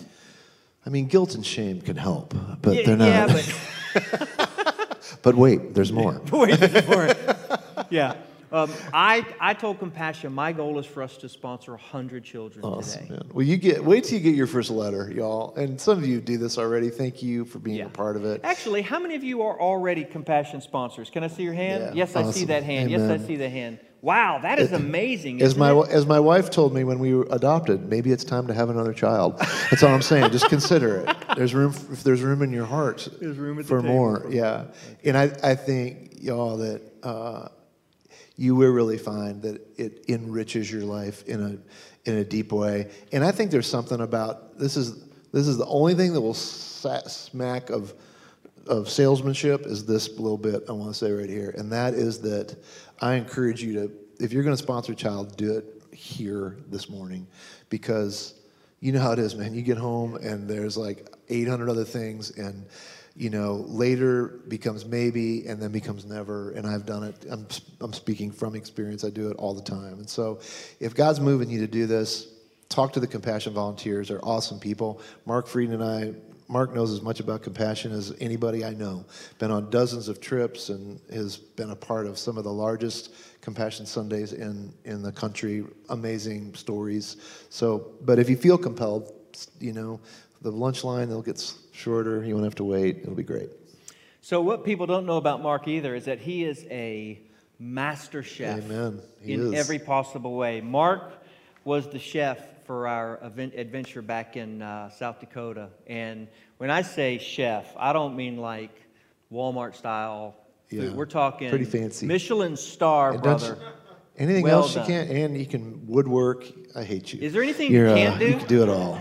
I 0.85 0.91
mean, 0.91 1.07
guilt 1.07 1.35
and 1.35 1.45
shame 1.45 1.81
can 1.81 1.97
help, 1.97 2.35
but 2.62 2.75
yeah, 2.75 2.83
they're 2.87 2.97
not. 2.97 3.09
Yeah, 3.09 3.43
but, 3.95 4.59
but 5.23 5.35
wait, 5.35 5.75
there's 5.75 5.93
more. 5.93 6.21
wait, 6.33 6.61
there's 6.61 6.87
more. 6.87 7.09
Yeah. 7.91 8.17
Um, 8.53 8.73
I, 8.93 9.27
I 9.41 9.55
told 9.55 9.79
Compassion 9.79 10.33
my 10.33 10.53
goal 10.53 10.79
is 10.79 10.87
for 10.87 11.03
us 11.03 11.17
to 11.19 11.29
sponsor 11.29 11.73
100 11.73 12.25
children 12.25 12.65
awesome, 12.65 13.03
today. 13.03 13.15
Man. 13.15 13.31
Well, 13.33 13.47
you 13.47 13.57
get 13.57 13.85
wait 13.85 14.05
till 14.05 14.19
you 14.19 14.25
get 14.25 14.37
your 14.37 14.47
first 14.47 14.71
letter, 14.71 15.11
y'all. 15.11 15.55
And 15.57 15.81
some 15.81 15.99
of 15.99 16.07
you 16.07 16.21
do 16.21 16.39
this 16.39 16.59
already. 16.59 16.91
Thank 16.91 17.23
you 17.23 17.45
for 17.45 17.59
being 17.59 17.79
yeah. 17.79 17.87
a 17.87 17.89
part 17.89 18.17
of 18.17 18.25
it. 18.25 18.41
Actually, 18.45 18.83
how 18.83 18.99
many 18.99 19.15
of 19.15 19.25
you 19.25 19.43
are 19.43 19.61
already 19.61 20.05
Compassion 20.05 20.61
sponsors? 20.61 21.11
Can 21.11 21.25
I 21.25 21.29
see 21.29 21.43
your 21.43 21.55
hand? 21.55 21.85
Yeah, 21.85 21.93
yes, 21.95 22.17
awesome. 22.17 22.29
I 22.29 22.33
see 22.33 22.45
that 22.47 22.63
hand. 22.63 22.91
Amen. 22.91 23.11
Yes, 23.11 23.21
I 23.21 23.27
see 23.27 23.37
the 23.37 23.51
hand. 23.51 23.79
Wow, 24.03 24.39
that 24.43 24.61
is 24.61 24.71
amazing. 24.73 25.43
As 25.43 25.57
my 25.57 25.73
it? 25.73 25.89
as 25.89 26.07
my 26.07 26.21
wife 26.21 26.51
told 26.51 26.73
me 26.73 26.85
when 26.85 27.01
we 27.01 27.15
were 27.15 27.27
adopted, 27.31 27.89
maybe 27.89 28.13
it's 28.13 28.23
time 28.23 28.47
to 28.47 28.55
have 28.55 28.71
another 28.71 28.93
child. 28.93 29.39
That's 29.71 29.83
all 29.83 29.93
I'm 29.93 30.03
saying. 30.03 30.31
Just 30.31 30.49
consider 30.49 30.99
it. 30.99 31.17
There's 31.37 31.55
room 31.55 31.75
if 31.91 32.05
there's 32.05 32.23
room 32.23 32.43
in 32.43 32.53
your 32.53 32.67
heart. 32.67 33.09
There's 33.21 33.37
room 33.37 33.61
for 33.65 33.83
more. 33.83 34.21
For 34.21 34.31
yeah, 34.31 34.67
and 35.03 35.17
I 35.19 35.25
I 35.43 35.55
think 35.57 36.19
y'all 36.21 36.57
that. 36.59 36.83
Uh, 37.03 37.49
you 38.37 38.55
will 38.55 38.70
really 38.70 38.99
find 38.99 39.42
that 39.42 39.66
it 39.77 40.05
enriches 40.09 40.70
your 40.70 40.83
life 40.83 41.27
in 41.27 41.42
a 41.42 42.09
in 42.09 42.18
a 42.18 42.25
deep 42.25 42.53
way. 42.53 42.90
And 43.12 43.25
I 43.25 43.33
think 43.33 43.51
there's 43.51 43.68
something 43.68 44.01
about 44.01 44.59
this 44.59 44.77
is 44.77 45.05
this 45.33 45.49
is 45.49 45.57
the 45.57 45.66
only 45.66 45.94
thing 45.94 46.12
that 46.12 46.20
will 46.20 46.35
smack 46.35 47.70
of 47.70 47.94
of 48.66 48.88
salesmanship 48.90 49.64
is 49.66 49.87
this 49.87 50.09
little 50.18 50.38
bit 50.38 50.64
I 50.68 50.72
want 50.72 50.92
to 50.92 50.99
say 50.99 51.11
right 51.12 51.29
here, 51.29 51.55
and 51.57 51.72
that 51.72 51.94
is 51.94 52.20
that 52.22 52.57
I 53.01 53.14
encourage 53.14 53.62
you 53.62 53.72
to 53.75 53.92
if 54.18 54.33
you're 54.33 54.42
going 54.42 54.57
to 54.57 54.62
sponsor 54.62 54.92
a 54.92 54.96
child, 54.96 55.37
do 55.37 55.57
it 55.59 55.83
here 55.92 56.57
this 56.68 56.88
morning 56.88 57.27
because 57.68 58.35
you 58.81 58.92
know 58.92 59.01
how 59.01 59.12
it 59.12 59.18
is, 59.18 59.35
man. 59.35 59.55
You 59.55 59.62
get 59.62 59.79
home 59.79 60.16
and 60.16 60.49
there's 60.49 60.77
like 60.77 61.14
800 61.29 61.68
other 61.68 61.85
things 61.85 62.31
and 62.31 62.66
you 63.16 63.31
know, 63.31 63.64
later 63.66 64.40
becomes 64.48 64.85
maybe 64.85 65.46
and 65.46 65.61
then 65.61 65.72
becomes 65.72 66.05
never. 66.05 66.50
And 66.50 66.66
I've 66.66 66.85
done 66.85 67.02
it. 67.02 67.24
I'm, 67.31 67.46
I'm 67.81 67.92
speaking 67.92 68.31
from 68.31 68.55
experience. 68.55 69.05
I 69.05 69.11
do 69.11 69.31
it 69.31 69.37
all 69.38 69.55
the 69.55 69.62
time. 69.62 69.94
And 69.94 70.09
so 70.09 70.40
if 70.81 70.94
God's 70.94 71.18
moving 71.18 71.48
you 71.48 71.61
to 71.61 71.66
do 71.66 71.87
this, 71.87 72.29
talk 72.68 72.92
to 72.92 73.00
the 73.00 73.07
compassion 73.07 73.55
volunteers. 73.55 74.09
They're 74.09 74.24
awesome 74.24 74.61
people. 74.61 75.00
Mark 75.24 75.46
Frieden 75.46 75.81
and 75.81 75.83
I, 75.83 76.12
Mark 76.48 76.74
knows 76.74 76.92
as 76.92 77.00
much 77.00 77.20
about 77.20 77.42
compassion 77.42 77.90
as 77.90 78.14
anybody 78.20 78.64
I 78.64 78.74
know. 78.74 79.05
Been 79.38 79.50
on 79.50 79.70
dozens 79.70 80.09
of 80.09 80.20
trips 80.20 80.68
and 80.68 81.00
has 81.11 81.38
been 81.38 81.70
a 81.70 81.76
part 81.76 82.07
of 82.07 82.18
some 82.18 82.37
of 82.37 82.44
the 82.44 82.52
largest 82.52 83.14
compassion 83.40 83.87
Sundays 83.87 84.33
in, 84.33 84.72
in 84.85 85.02
the 85.02 85.11
country. 85.11 85.64
Amazing 85.88 86.55
stories. 86.55 87.16
So, 87.48 87.92
but 88.02 88.18
if 88.18 88.29
you 88.29 88.37
feel 88.37 88.59
compelled, 88.59 89.12
you 89.59 89.72
know, 89.72 90.00
the 90.47 90.57
lunch 90.57 90.85
line, 90.85 91.09
they'll 91.09 91.23
get 91.23 91.55
shorter. 91.73 92.25
You 92.25 92.35
won't 92.35 92.45
have 92.45 92.55
to 92.57 92.65
wait. 92.65 92.99
It'll 92.99 93.15
be 93.15 93.25
great. 93.25 93.51
So, 94.21 94.41
what 94.41 94.65
people 94.65 94.87
don't 94.87 95.05
know 95.05 95.17
about 95.17 95.43
Mark 95.43 95.67
either 95.67 95.95
is 95.95 96.05
that 96.05 96.21
he 96.21 96.45
is 96.45 96.65
a 96.71 97.21
master 97.59 98.23
chef 98.23 98.65
Amen. 98.65 99.01
He 99.21 99.33
in 99.33 99.53
is. 99.53 99.61
every 99.61 99.79
possible 99.79 100.37
way. 100.37 100.61
Mark 100.61 101.13
was 101.65 101.89
the 101.89 101.99
chef 101.99 102.39
for 102.65 102.87
our 102.87 103.19
event, 103.23 103.55
adventure 103.57 104.03
back 104.03 104.37
in 104.37 104.63
uh, 104.63 104.91
South 104.91 105.19
Dakota. 105.19 105.69
And 105.87 106.29
when 106.59 106.71
I 106.71 106.83
say 106.83 107.19
chef, 107.19 107.67
I 107.77 107.93
don't 107.93 108.17
mean 108.17 108.37
like 108.37 108.75
Walmart 109.33 109.75
style 109.75 110.37
yeah. 110.69 110.91
We're 110.91 111.07
talking 111.07 111.49
pretty 111.49 111.65
fancy 111.65 112.07
Michelin 112.07 112.57
star, 112.57 113.13
and 113.13 113.23
brother. 113.23 113.57
Anything 114.19 114.43
well 114.43 114.63
else 114.63 114.75
done. 114.75 114.83
you 114.83 114.95
can't, 114.95 115.11
and 115.11 115.39
you 115.39 115.47
can 115.47 115.87
woodwork. 115.87 116.45
I 116.75 116.83
hate 116.83 117.13
you. 117.13 117.21
Is 117.21 117.33
there 117.33 117.43
anything 117.43 117.71
You're, 117.71 117.91
you 117.91 117.95
can't 117.95 118.17
uh, 118.17 118.19
do? 118.19 118.27
You 118.27 118.37
can 118.37 118.49
do 118.49 118.63
it 118.65 118.69
all 118.69 119.01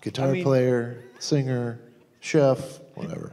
guitar 0.00 0.28
I 0.28 0.32
mean, 0.32 0.44
player, 0.44 1.04
singer, 1.18 1.80
chef, 2.20 2.80
whatever. 2.94 3.32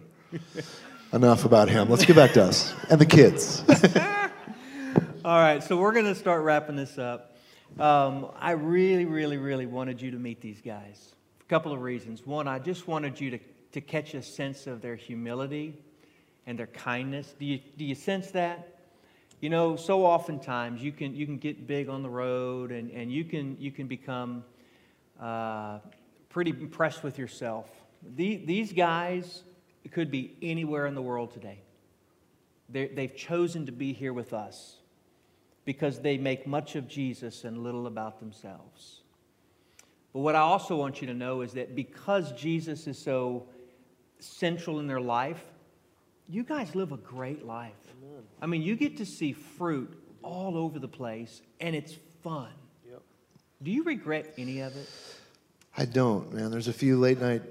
Enough 1.14 1.46
about 1.46 1.70
him. 1.70 1.90
Let's 1.90 2.06
get 2.06 2.16
back 2.16 2.34
to 2.34 2.44
us 2.44 2.74
and 2.90 3.00
the 3.00 3.06
kids. 3.06 3.64
All 5.26 5.40
right, 5.40 5.64
so 5.64 5.78
we're 5.78 5.94
going 5.94 6.06
to 6.06 6.16
start 6.16 6.44
wrapping 6.44 6.76
this 6.76 6.98
up. 6.98 7.36
Um, 7.80 8.32
I 8.40 8.52
really, 8.52 9.06
really, 9.06 9.38
really 9.38 9.66
wanted 9.66 10.02
you 10.02 10.12
to 10.12 10.18
meet 10.18 10.42
these 10.42 10.62
guys. 10.62 11.14
A 11.42 11.50
couple 11.50 11.74
of 11.74 11.82
reasons. 11.82 12.26
One, 12.26 12.48
I 12.48 12.60
just 12.60 12.88
wanted 12.88 13.20
you 13.20 13.32
to, 13.32 13.40
to 13.74 13.82
catch 13.82 14.14
a 14.14 14.22
sense 14.22 14.68
of 14.68 14.82
their 14.82 14.96
humility 14.96 15.82
and 16.48 16.60
their 16.60 16.68
kindness. 16.68 17.34
Do 17.40 17.46
you, 17.46 17.60
do 17.78 17.86
you 17.86 17.96
sense 17.96 18.32
that? 18.32 18.80
You 19.42 19.50
know, 19.50 19.76
so 19.76 20.06
oftentimes 20.06 20.82
you 20.82 20.92
can, 20.92 21.16
you 21.16 21.26
can 21.26 21.38
get 21.38 21.68
big 21.68 21.90
on 21.90 22.04
the 22.04 22.10
road 22.10 22.72
and, 22.72 22.92
and 22.92 23.12
you, 23.12 23.26
can, 23.26 23.58
you 23.60 23.72
can 23.72 23.88
become 23.88 24.44
uh, 25.20 25.80
pretty 26.36 26.52
impressed 26.52 27.02
with 27.02 27.18
yourself. 27.18 27.70
These 28.14 28.74
guys 28.74 29.44
could 29.92 30.12
be 30.12 30.36
anywhere 30.42 30.86
in 30.86 30.94
the 30.94 31.02
world 31.02 31.32
today. 31.32 31.60
they 32.68 32.88
they've 32.88 33.16
chosen 33.16 33.66
to 33.68 33.72
be 33.72 33.94
here 33.94 34.12
with 34.12 34.34
us 34.34 34.80
because 35.64 36.02
they 36.02 36.18
make 36.18 36.46
much 36.46 36.76
of 36.76 36.90
Jesus 36.90 37.46
and 37.46 37.64
little 37.64 37.88
about 37.88 38.20
themselves. 38.20 39.00
But 40.12 40.20
what 40.20 40.36
I 40.36 40.42
also 40.42 40.76
want 40.76 41.00
you 41.00 41.08
to 41.08 41.14
know 41.14 41.40
is 41.40 41.54
that 41.54 41.74
because 41.74 42.34
Jesus 42.34 42.86
is 42.86 42.98
so 42.98 43.48
central 44.20 44.82
in 44.82 44.88
their 44.88 45.00
life, 45.00 45.42
you 46.28 46.44
guys 46.44 46.76
live 46.76 46.92
a 46.92 46.98
great 46.98 47.46
life. 47.46 47.72
Amen. 48.04 48.24
I 48.42 48.46
mean, 48.46 48.62
you 48.62 48.76
get 48.76 48.98
to 48.98 49.06
see 49.06 49.32
fruit 49.32 49.98
all 50.22 50.58
over 50.58 50.80
the 50.80 50.90
place, 50.90 51.42
and 51.62 51.74
it's 51.78 51.96
fun. 52.24 52.52
Yep. 52.90 53.02
Do 53.64 53.72
you 53.72 53.84
regret 53.84 54.34
any 54.38 54.60
of 54.60 54.76
it? 54.76 54.90
I 55.78 55.86
don't, 55.86 56.34
man. 56.34 56.52
There's 56.52 56.68
a 56.68 56.74
few 56.74 56.98
late 57.00 57.20
night 57.20 57.42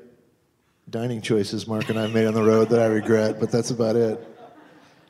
dining 0.88 1.20
choices 1.20 1.66
Mark 1.66 1.88
and 1.88 1.98
I 1.98 2.06
made 2.06 2.26
on 2.26 2.34
the 2.34 2.42
road 2.42 2.68
that 2.70 2.80
I 2.80 2.86
regret, 2.86 3.40
but 3.40 3.50
that's 3.50 3.70
about 3.70 3.96
it. 3.96 4.20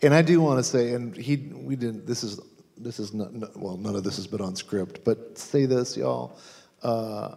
And 0.03 0.13
I 0.15 0.23
do 0.23 0.41
want 0.41 0.59
to 0.59 0.65
say, 0.65 0.93
and 0.93 1.17
he, 1.17 1.37
we 1.53 1.77
didn't. 1.77 2.07
This 2.07 2.23
is, 2.23 2.41
this 2.77 2.99
is 2.99 3.15
not, 3.15 3.31
well, 3.57 3.77
none 3.77 3.97
of 3.97 4.05
this 4.05 4.17
has 4.17 4.27
been 4.27 4.41
on 4.41 4.57
script, 4.57 5.05
but 5.05 5.39
say 5.39 5.65
this, 5.67 5.97
y'all. 5.97 6.39
Uh, 6.83 7.37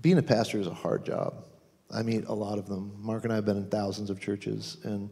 being 0.00 0.18
a 0.18 0.22
pastor 0.22 0.60
is 0.60 0.66
a 0.66 0.74
hard 0.74 1.04
job. 1.04 1.44
I 1.90 2.02
meet 2.02 2.26
a 2.26 2.34
lot 2.34 2.58
of 2.58 2.68
them. 2.68 2.92
Mark 2.98 3.24
and 3.24 3.32
I 3.32 3.36
have 3.36 3.46
been 3.46 3.56
in 3.56 3.66
thousands 3.66 4.10
of 4.10 4.20
churches. 4.20 4.76
And 4.84 5.10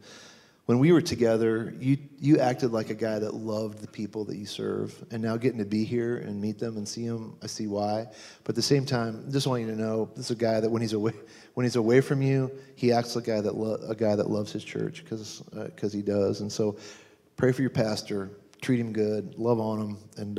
when 0.66 0.80
we 0.80 0.90
were 0.90 1.00
together, 1.00 1.72
you, 1.78 1.96
you 2.18 2.38
acted 2.40 2.72
like 2.72 2.90
a 2.90 2.94
guy 2.94 3.20
that 3.20 3.34
loved 3.34 3.78
the 3.78 3.86
people 3.86 4.24
that 4.24 4.36
you 4.36 4.46
serve. 4.46 4.92
And 5.12 5.22
now 5.22 5.36
getting 5.36 5.58
to 5.58 5.64
be 5.64 5.84
here 5.84 6.18
and 6.18 6.40
meet 6.40 6.58
them 6.58 6.76
and 6.76 6.86
see 6.86 7.06
them, 7.06 7.36
I 7.40 7.46
see 7.46 7.68
why. 7.68 8.08
But 8.42 8.50
at 8.50 8.56
the 8.56 8.62
same 8.62 8.84
time, 8.84 9.30
just 9.30 9.46
want 9.46 9.62
you 9.62 9.68
to 9.68 9.76
know 9.76 10.10
this 10.16 10.26
is 10.26 10.30
a 10.32 10.34
guy 10.34 10.58
that 10.58 10.68
when 10.68 10.82
he's 10.82 10.92
away, 10.92 11.12
when 11.54 11.64
he's 11.64 11.76
away 11.76 12.00
from 12.00 12.20
you, 12.20 12.50
he 12.74 12.92
acts 12.92 13.14
like 13.14 13.28
a 13.28 13.36
guy 13.36 13.40
that, 13.42 13.54
lo- 13.54 13.78
a 13.88 13.94
guy 13.94 14.16
that 14.16 14.28
loves 14.28 14.50
his 14.52 14.64
church 14.64 15.04
because 15.04 15.42
uh, 15.56 15.68
cause 15.76 15.92
he 15.92 16.02
does. 16.02 16.40
And 16.40 16.50
so 16.50 16.76
pray 17.36 17.52
for 17.52 17.62
your 17.62 17.70
pastor, 17.70 18.30
treat 18.60 18.80
him 18.80 18.92
good, 18.92 19.36
love 19.38 19.60
on 19.60 19.80
him, 19.80 19.98
and 20.16 20.34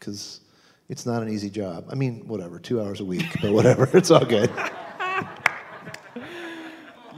because 0.00 0.40
uh, 0.42 0.48
it's 0.88 1.06
not 1.06 1.22
an 1.22 1.28
easy 1.28 1.48
job. 1.48 1.86
I 1.90 1.94
mean, 1.94 2.26
whatever, 2.26 2.58
two 2.58 2.82
hours 2.82 3.00
a 3.00 3.04
week, 3.04 3.26
but 3.40 3.52
whatever, 3.52 3.88
it's 3.96 4.10
all 4.10 4.24
good. 4.24 4.50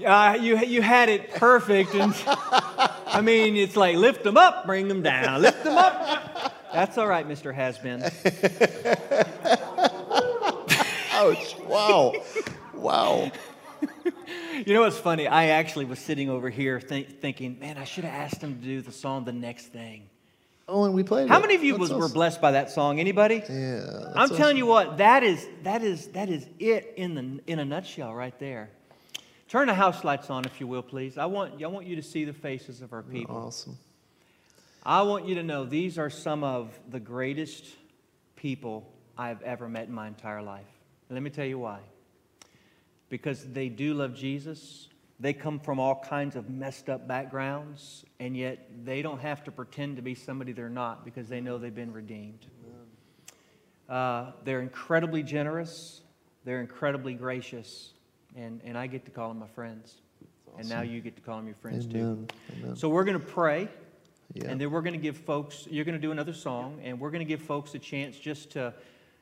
Uh, 0.05 0.39
you, 0.41 0.59
you 0.59 0.83
had 0.83 1.09
it 1.09 1.33
perfect. 1.35 1.95
And 1.95 2.15
I 3.07 3.21
mean, 3.23 3.57
it's 3.57 3.77
like 3.77 3.97
lift 3.97 4.25
them 4.25 4.37
up, 4.37 4.67
bring 4.67 4.89
them 4.89 5.03
down, 5.03 5.43
lift 5.43 5.65
them 5.65 5.77
up. 5.77 6.55
That's 6.73 6.99
all 6.99 7.07
right, 7.07 7.27
Mr. 7.27 7.55
Hasbin. 7.55 8.03
Ouch. 11.13 11.57
Wow. 11.67 12.13
Wow. 12.75 13.33
You 14.67 14.75
know 14.75 14.83
what's 14.83 14.99
funny? 14.99 15.29
I 15.29 15.47
actually 15.47 15.85
was 15.85 15.99
sitting 15.99 16.31
over 16.31 16.49
here 16.49 16.81
think, 16.81 17.21
thinking, 17.21 17.59
man, 17.59 17.79
I 17.79 17.85
should 17.85 18.05
have 18.05 18.15
asked 18.15 18.43
him 18.43 18.59
to 18.59 18.65
do 18.65 18.81
the 18.81 18.93
song 18.93 19.25
The 19.25 19.33
Next 19.33 19.67
Thing. 19.67 20.09
Oh, 20.69 20.85
and 20.85 20.95
we 20.95 21.03
played. 21.03 21.29
How 21.29 21.39
it. 21.39 21.43
many 21.43 21.55
of 21.55 21.63
you 21.63 21.77
was, 21.77 21.91
awesome. 21.91 22.01
were 22.01 22.09
blessed 22.09 22.41
by 22.41 22.53
that 22.53 22.71
song? 22.71 22.99
Anybody? 22.99 23.43
Yeah. 23.49 24.13
I'm 24.15 24.31
telling 24.31 24.57
you 24.57 24.67
what, 24.67 24.99
that 24.99 25.23
is 25.23 25.47
that 25.63 25.83
is 25.83 26.09
that 26.09 26.29
is 26.29 26.47
it 26.59 26.95
in 26.97 27.15
the 27.15 27.41
in 27.47 27.61
a 27.61 27.65
nutshell 27.65 28.13
right 28.13 28.37
there. 28.39 28.71
Turn 29.49 29.69
the 29.69 29.75
house 29.75 30.03
lights 30.03 30.29
on, 30.29 30.45
if 30.45 30.61
you 30.61 30.67
will, 30.67 30.83
please. 30.83 31.19
I 31.19 31.27
want, 31.27 31.63
I 31.63 31.69
want 31.69 31.87
you 31.87 31.97
to 31.97 32.03
see 32.03 32.25
the 32.25 32.33
faces 32.33 32.83
of 32.83 32.93
our 32.93 33.03
people. 33.03 33.37
Awesome. 33.37 33.79
I 34.85 35.03
want 35.03 35.27
you 35.27 35.37
to 35.37 35.43
know 35.43 35.65
these 35.65 35.99
are 35.99 36.11
some 36.11 36.43
of 36.43 36.77
the 36.89 37.01
greatest 37.01 37.65
people 38.35 38.93
I've 39.17 39.43
ever 39.43 39.69
met 39.69 39.87
in 39.89 39.95
my 39.95 40.09
entire 40.09 40.43
life. 40.43 40.67
And 41.09 41.17
let 41.17 41.23
me 41.23 41.31
tell 41.31 41.45
you 41.45 41.59
why. 41.59 41.79
Because 43.09 43.45
they 43.45 43.69
do 43.69 43.95
love 43.95 44.15
Jesus. 44.15 44.89
They 45.21 45.33
come 45.33 45.61
from 45.61 45.79
all 45.79 46.05
kinds 46.05 46.37
of 46.37 46.51
messed 46.51 46.89
up 46.89 47.07
backgrounds, 47.07 48.05
and 48.19 48.37
yet 48.37 48.69
they 48.85 49.01
don't 49.01 49.21
have 49.21 49.45
to 49.45 49.53
pretend 49.53 49.97
to 49.97 50.03
be 50.03 50.15
somebody 50.15 50.53
they're 50.53 50.69
not 50.69 51.05
because 51.05 51.29
they 51.29 51.41
know 51.41 51.57
they've 51.57 51.75
been 51.75 51.93
redeemed. 51.93 52.47
Uh, 53.89 54.33
they're 54.45 54.61
incredibly 54.61 55.23
generous, 55.23 56.01
they're 56.45 56.61
incredibly 56.61 57.15
gracious, 57.15 57.93
and, 58.37 58.61
and 58.65 58.77
I 58.77 58.87
get 58.87 59.05
to 59.07 59.11
call 59.11 59.29
them 59.29 59.39
my 59.39 59.49
friends. 59.49 59.95
Awesome. 60.49 60.61
And 60.61 60.69
now 60.69 60.83
you 60.83 61.01
get 61.01 61.17
to 61.17 61.23
call 61.23 61.37
them 61.37 61.47
your 61.47 61.57
friends 61.57 61.87
Amen. 61.87 62.29
too. 62.29 62.35
Amen. 62.61 62.77
So 62.77 62.89
we're 62.89 63.05
going 63.05 63.19
to 63.19 63.27
pray, 63.27 63.69
yeah. 64.35 64.45
and 64.49 64.61
then 64.61 64.71
we're 64.71 64.83
going 64.83 64.95
to 64.95 64.99
give 64.99 65.17
folks, 65.17 65.67
you're 65.71 65.85
going 65.85 65.95
to 65.95 66.01
do 66.01 66.13
another 66.13 66.33
song, 66.33 66.81
and 66.83 67.01
we're 67.01 67.11
going 67.11 67.21
to 67.21 67.29
give 67.29 67.43
folks 67.43 67.75
a 67.75 67.79
chance 67.79 68.19
just 68.19 68.51
to, 68.53 68.73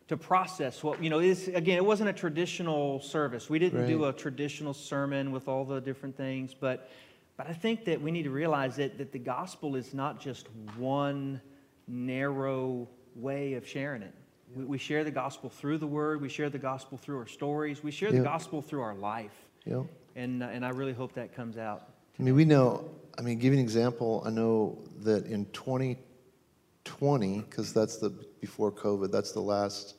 to 0.08 0.16
process 0.16 0.82
what, 0.82 1.02
you 1.02 1.10
know, 1.10 1.20
is 1.20 1.48
again, 1.48 1.76
it 1.76 1.84
wasn't 1.84 2.10
a 2.10 2.12
traditional 2.12 3.00
service. 3.00 3.48
We 3.48 3.58
didn't 3.58 3.80
right. 3.80 3.88
do 3.88 4.04
a 4.04 4.12
traditional 4.12 4.74
sermon 4.74 5.32
with 5.32 5.48
all 5.48 5.64
the 5.64 5.80
different 5.80 6.16
things, 6.16 6.54
but, 6.54 6.90
but 7.36 7.48
I 7.48 7.52
think 7.52 7.84
that 7.86 8.00
we 8.00 8.10
need 8.10 8.24
to 8.24 8.30
realize 8.30 8.76
that, 8.76 8.98
that 8.98 9.12
the 9.12 9.18
gospel 9.18 9.76
is 9.76 9.94
not 9.94 10.20
just 10.20 10.48
one 10.76 11.40
narrow 11.88 12.88
way 13.14 13.54
of 13.54 13.66
sharing 13.66 14.02
it. 14.02 14.14
We, 14.54 14.64
we, 14.64 14.78
share 14.78 15.04
the 15.04 15.10
gospel 15.10 15.50
through 15.50 15.78
the 15.78 15.86
word. 15.86 16.20
We 16.20 16.28
share 16.28 16.50
the 16.50 16.58
gospel 16.58 16.98
through 16.98 17.18
our 17.18 17.26
stories. 17.26 17.82
We 17.82 17.90
share 17.90 18.12
the 18.12 18.20
gospel 18.20 18.62
through 18.62 18.82
our 18.82 18.94
life. 18.94 19.32
Yep. 19.64 19.86
And, 20.16 20.42
uh, 20.42 20.46
and 20.46 20.64
I 20.64 20.70
really 20.70 20.92
hope 20.92 21.14
that 21.14 21.34
comes 21.34 21.56
out. 21.58 21.88
I 22.18 22.22
mean, 22.22 22.34
we 22.34 22.44
know, 22.44 22.90
I 23.18 23.22
mean, 23.22 23.38
give 23.38 23.52
you 23.52 23.58
an 23.58 23.64
example. 23.64 24.22
I 24.24 24.30
know 24.30 24.78
that 25.02 25.26
in 25.26 25.46
2020, 25.46 27.40
because 27.40 27.72
that's 27.72 27.96
the, 27.96 28.10
before 28.40 28.70
COVID, 28.70 29.10
that's 29.10 29.32
the 29.32 29.40
last 29.40 29.96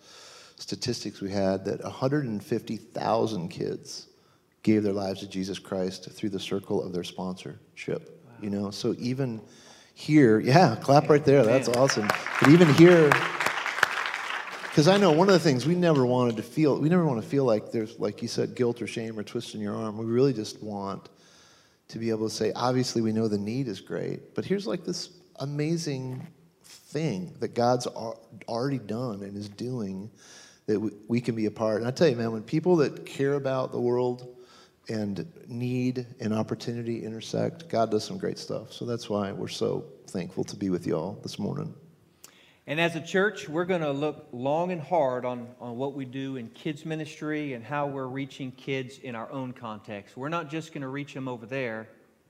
statistics 0.58 1.20
we 1.22 1.32
had, 1.32 1.66
that 1.66 1.84
150,000 1.84 3.50
kids 3.50 4.08
gave 4.64 4.84
their 4.84 4.94
lives 4.94 5.20
to 5.20 5.28
Jesus 5.28 5.60
Christ 5.60 6.10
through 6.12 6.30
the 6.30 6.40
circle 6.40 6.82
of 6.82 6.94
their 6.94 7.04
sponsorship. 7.04 8.22
Wow. 8.26 8.34
You 8.42 8.50
know, 8.50 8.72
so 8.72 8.96
even 8.98 9.42
here, 9.94 10.40
yeah, 10.40 10.76
clap 10.82 11.10
right 11.10 11.24
there. 11.24 11.44
That's 11.44 11.70
awesome. 11.70 12.08
But 12.40 12.50
even 12.50 12.74
here, 12.76 13.10
because 14.76 14.90
I 14.90 14.98
know 14.98 15.14
one 15.14 15.30
of 15.30 15.34
the 15.34 15.40
things 15.40 15.66
we 15.66 15.74
never 15.74 16.06
wanted 16.06 16.36
to 16.36 16.44
feel, 16.44 16.78
we 16.78 16.90
never 16.90 17.06
want 17.06 17.24
to 17.24 17.26
feel 17.26 17.46
like 17.46 17.72
there's, 17.72 17.98
like 17.98 18.22
you 18.22 18.28
said, 18.28 18.56
guilt 18.56 18.82
or 18.82 18.88
shame 18.88 19.18
or 19.18 19.24
twisting 19.24 19.62
your 19.62 19.74
arm. 19.74 19.98
We 19.98 20.04
really 20.04 20.34
just 20.34 20.62
want 20.62 21.08
to 21.88 21.98
be 21.98 22.10
able 22.10 22.28
to 22.28 22.36
say, 22.36 22.52
obviously, 22.58 23.02
we 23.02 23.14
know 23.14 23.30
the 23.30 23.38
need 23.38 23.70
is 23.70 23.80
great, 23.80 24.36
but 24.36 24.44
here's 24.44 24.68
like 24.68 24.84
this 24.84 25.12
amazing 25.40 26.28
thing 26.62 27.34
that 27.40 27.56
God's 27.56 27.88
already 27.88 28.80
done 28.80 29.24
and 29.24 29.38
is 29.38 29.48
doing 29.48 30.12
that 30.66 30.78
we 31.08 31.22
can 31.22 31.36
be 31.36 31.46
a 31.46 31.52
part. 31.52 31.78
And 31.78 31.88
I 31.88 31.92
tell 31.92 32.10
you, 32.10 32.18
man, 32.18 32.34
when 32.34 32.44
people 32.44 32.76
that 32.76 33.06
care 33.06 33.36
about 33.36 33.72
the 33.72 33.80
world 33.80 34.36
and 34.90 35.26
need 35.48 36.06
and 36.20 36.34
opportunity 36.34 37.02
intersect, 37.06 37.70
God 37.70 37.92
does 37.92 38.04
some 38.04 38.18
great 38.18 38.38
stuff. 38.38 38.74
So 38.74 38.84
that's 38.84 39.10
why 39.10 39.32
we're 39.32 39.48
so 39.48 39.86
thankful 40.08 40.44
to 40.44 40.58
be 40.58 40.70
with 40.70 40.86
y'all 40.86 41.18
this 41.24 41.40
morning. 41.40 41.74
And 42.68 42.82
as 42.82 42.96
a 42.96 43.02
church, 43.02 43.48
we're 43.48 43.66
going 43.66 43.82
to 43.82 43.92
look 43.92 44.28
long 44.32 44.72
and 44.72 44.82
hard 44.82 45.24
on, 45.24 45.48
on 45.62 45.78
what 45.78 45.94
we 45.94 46.04
do 46.04 46.36
in 46.36 46.50
kids' 46.50 46.84
ministry 46.84 47.54
and 47.54 47.64
how 47.64 47.86
we're 47.86 48.08
reaching 48.08 48.52
kids 48.52 48.98
in 48.98 49.14
our 49.14 49.32
own 49.32 49.54
context. 49.54 50.18
We're 50.18 50.30
not 50.30 50.50
just 50.50 50.74
going 50.74 50.82
to 50.82 50.88
reach 50.88 51.14
them 51.14 51.28
over 51.28 51.46
there, 51.46 51.88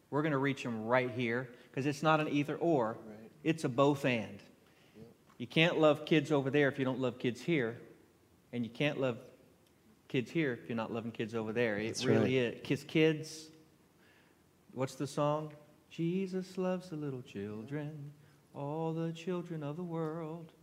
we're 0.09 0.21
going 0.21 0.33
to 0.33 0.37
reach 0.37 0.61
them 0.61 0.85
right 0.85 1.09
here 1.09 1.49
because 1.69 1.85
it's 1.85 2.03
not 2.03 2.19
an 2.19 2.27
either 2.29 2.55
or, 2.57 2.97
right. 3.07 3.31
it's 3.43 3.63
a 3.63 3.69
both 3.69 4.03
and. 4.03 4.39
Yep. 4.97 5.07
You 5.37 5.47
can't 5.47 5.79
love 5.79 6.05
kids 6.05 6.31
over 6.31 6.49
there 6.49 6.67
if 6.67 6.79
you 6.79 6.85
don't 6.85 6.99
love 6.99 7.17
kids 7.17 7.39
here, 7.39 7.77
and 8.51 8.65
you 8.65 8.69
can't 8.69 8.99
love 8.99 9.17
kids 10.09 10.29
here 10.29 10.53
if 10.53 10.69
you're 10.69 10.75
not 10.75 10.93
loving 10.93 11.11
kids 11.11 11.33
over 11.33 11.53
there. 11.53 11.77
It 11.77 12.03
really 12.05 12.39
right. 12.39 12.55
is. 12.55 12.61
Kiss 12.63 12.83
kids. 12.83 13.47
What's 14.73 14.95
the 14.95 15.07
song? 15.07 15.53
Jesus 15.89 16.57
loves 16.57 16.89
the 16.89 16.97
little 16.97 17.21
children. 17.21 18.11
All 18.55 18.93
the 18.93 19.11
children 19.11 19.63
of 19.63 19.75
the 19.75 19.83
world, 19.83 20.53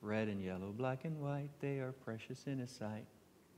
red 0.00 0.28
and 0.28 0.42
yellow, 0.42 0.72
black 0.74 1.04
and 1.04 1.20
white, 1.20 1.50
they 1.60 1.78
are 1.78 1.92
precious 2.04 2.44
in 2.46 2.58
His 2.58 2.70
sight. 2.70 3.04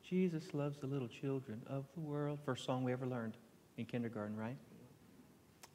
Jesus 0.02 0.52
loves 0.52 0.78
the 0.78 0.86
little 0.86 1.08
children 1.08 1.62
of 1.66 1.84
the 1.94 2.00
world. 2.00 2.38
First 2.44 2.64
song 2.64 2.82
we 2.82 2.92
ever 2.92 3.06
learned 3.06 3.36
in 3.78 3.84
kindergarten, 3.84 4.36
right? 4.36 4.56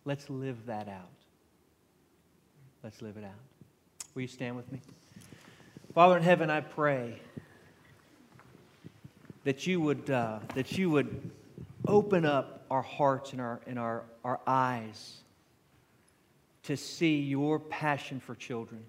Let's 0.06 0.30
live 0.30 0.66
that 0.66 0.88
out. 0.88 1.10
Let's 2.84 3.02
live 3.02 3.18
it 3.18 3.24
out. 3.24 3.32
Will 4.14 4.24
you 4.24 4.28
stand 4.28 4.56
with 4.56 4.72
me? 4.72 4.82
Father 5.94 6.18
in 6.18 6.24
heaven, 6.24 6.50
I 6.50 6.62
pray 6.62 7.20
that 9.44 9.66
you 9.66 9.82
would, 9.82 10.10
uh, 10.10 10.40
that 10.56 10.78
you 10.78 10.90
would 10.90 11.32
open 11.88 12.26
up 12.26 12.66
our 12.70 12.82
hearts 12.82 13.32
and 13.32 13.42
our, 13.42 13.62
and 13.66 13.80
our, 13.80 14.04
our 14.24 14.40
eyes 14.46 15.22
to 16.64 16.78
see 16.78 17.20
your 17.20 17.60
passion 17.60 18.20
for 18.20 18.36
children. 18.36 18.84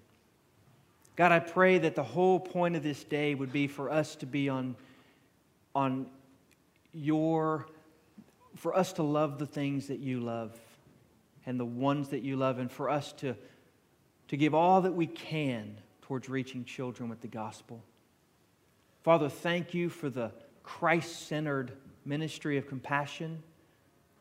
God, 1.15 1.31
I 1.31 1.39
pray 1.39 1.77
that 1.79 1.95
the 1.95 2.03
whole 2.03 2.39
point 2.39 2.75
of 2.75 2.83
this 2.83 3.03
day 3.03 3.35
would 3.35 3.51
be 3.51 3.67
for 3.67 3.89
us 3.89 4.15
to 4.17 4.25
be 4.25 4.49
on, 4.49 4.75
on 5.75 6.07
your, 6.93 7.67
for 8.55 8.75
us 8.75 8.93
to 8.93 9.03
love 9.03 9.37
the 9.37 9.45
things 9.45 9.87
that 9.87 9.99
you 9.99 10.19
love 10.19 10.57
and 11.45 11.59
the 11.59 11.65
ones 11.65 12.09
that 12.09 12.21
you 12.21 12.35
love, 12.35 12.59
and 12.59 12.71
for 12.71 12.89
us 12.89 13.13
to, 13.13 13.35
to 14.27 14.37
give 14.37 14.53
all 14.53 14.81
that 14.81 14.93
we 14.93 15.07
can 15.07 15.75
towards 16.03 16.29
reaching 16.29 16.63
children 16.63 17.09
with 17.09 17.19
the 17.21 17.27
gospel. 17.27 17.81
Father, 19.03 19.27
thank 19.27 19.73
you 19.73 19.89
for 19.89 20.09
the 20.09 20.31
Christ 20.61 21.27
centered 21.27 21.71
ministry 22.05 22.57
of 22.57 22.67
compassion 22.67 23.41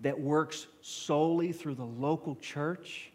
that 0.01 0.19
works 0.19 0.67
solely 0.81 1.53
through 1.53 1.75
the 1.75 1.85
local 1.85 2.37
church. 2.37 3.10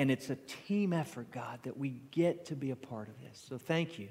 And 0.00 0.10
it's 0.10 0.30
a 0.30 0.36
team 0.66 0.94
effort, 0.94 1.30
God, 1.30 1.58
that 1.64 1.76
we 1.76 1.90
get 2.10 2.46
to 2.46 2.56
be 2.56 2.70
a 2.70 2.74
part 2.74 3.08
of 3.08 3.20
this. 3.20 3.44
So 3.46 3.58
thank 3.58 3.98
you. 3.98 4.08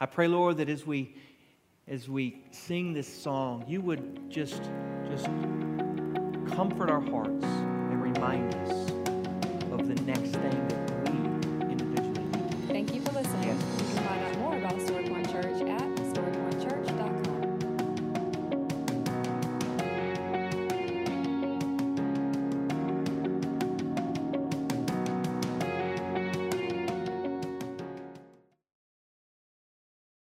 I 0.00 0.06
pray, 0.06 0.28
Lord, 0.28 0.58
that 0.58 0.68
as 0.68 0.86
we 0.86 1.16
as 1.88 2.08
we 2.08 2.44
sing 2.52 2.92
this 2.92 3.12
song, 3.12 3.64
you 3.66 3.80
would 3.80 4.30
just 4.30 4.62
just 5.10 5.24
comfort 6.54 6.88
our 6.88 7.00
hearts 7.00 7.44
and 7.44 8.00
remind 8.00 8.54
us 8.54 8.90
of 9.72 9.88
the 9.88 10.00
next 10.04 10.36
thing 10.36 10.68
that 10.68 10.81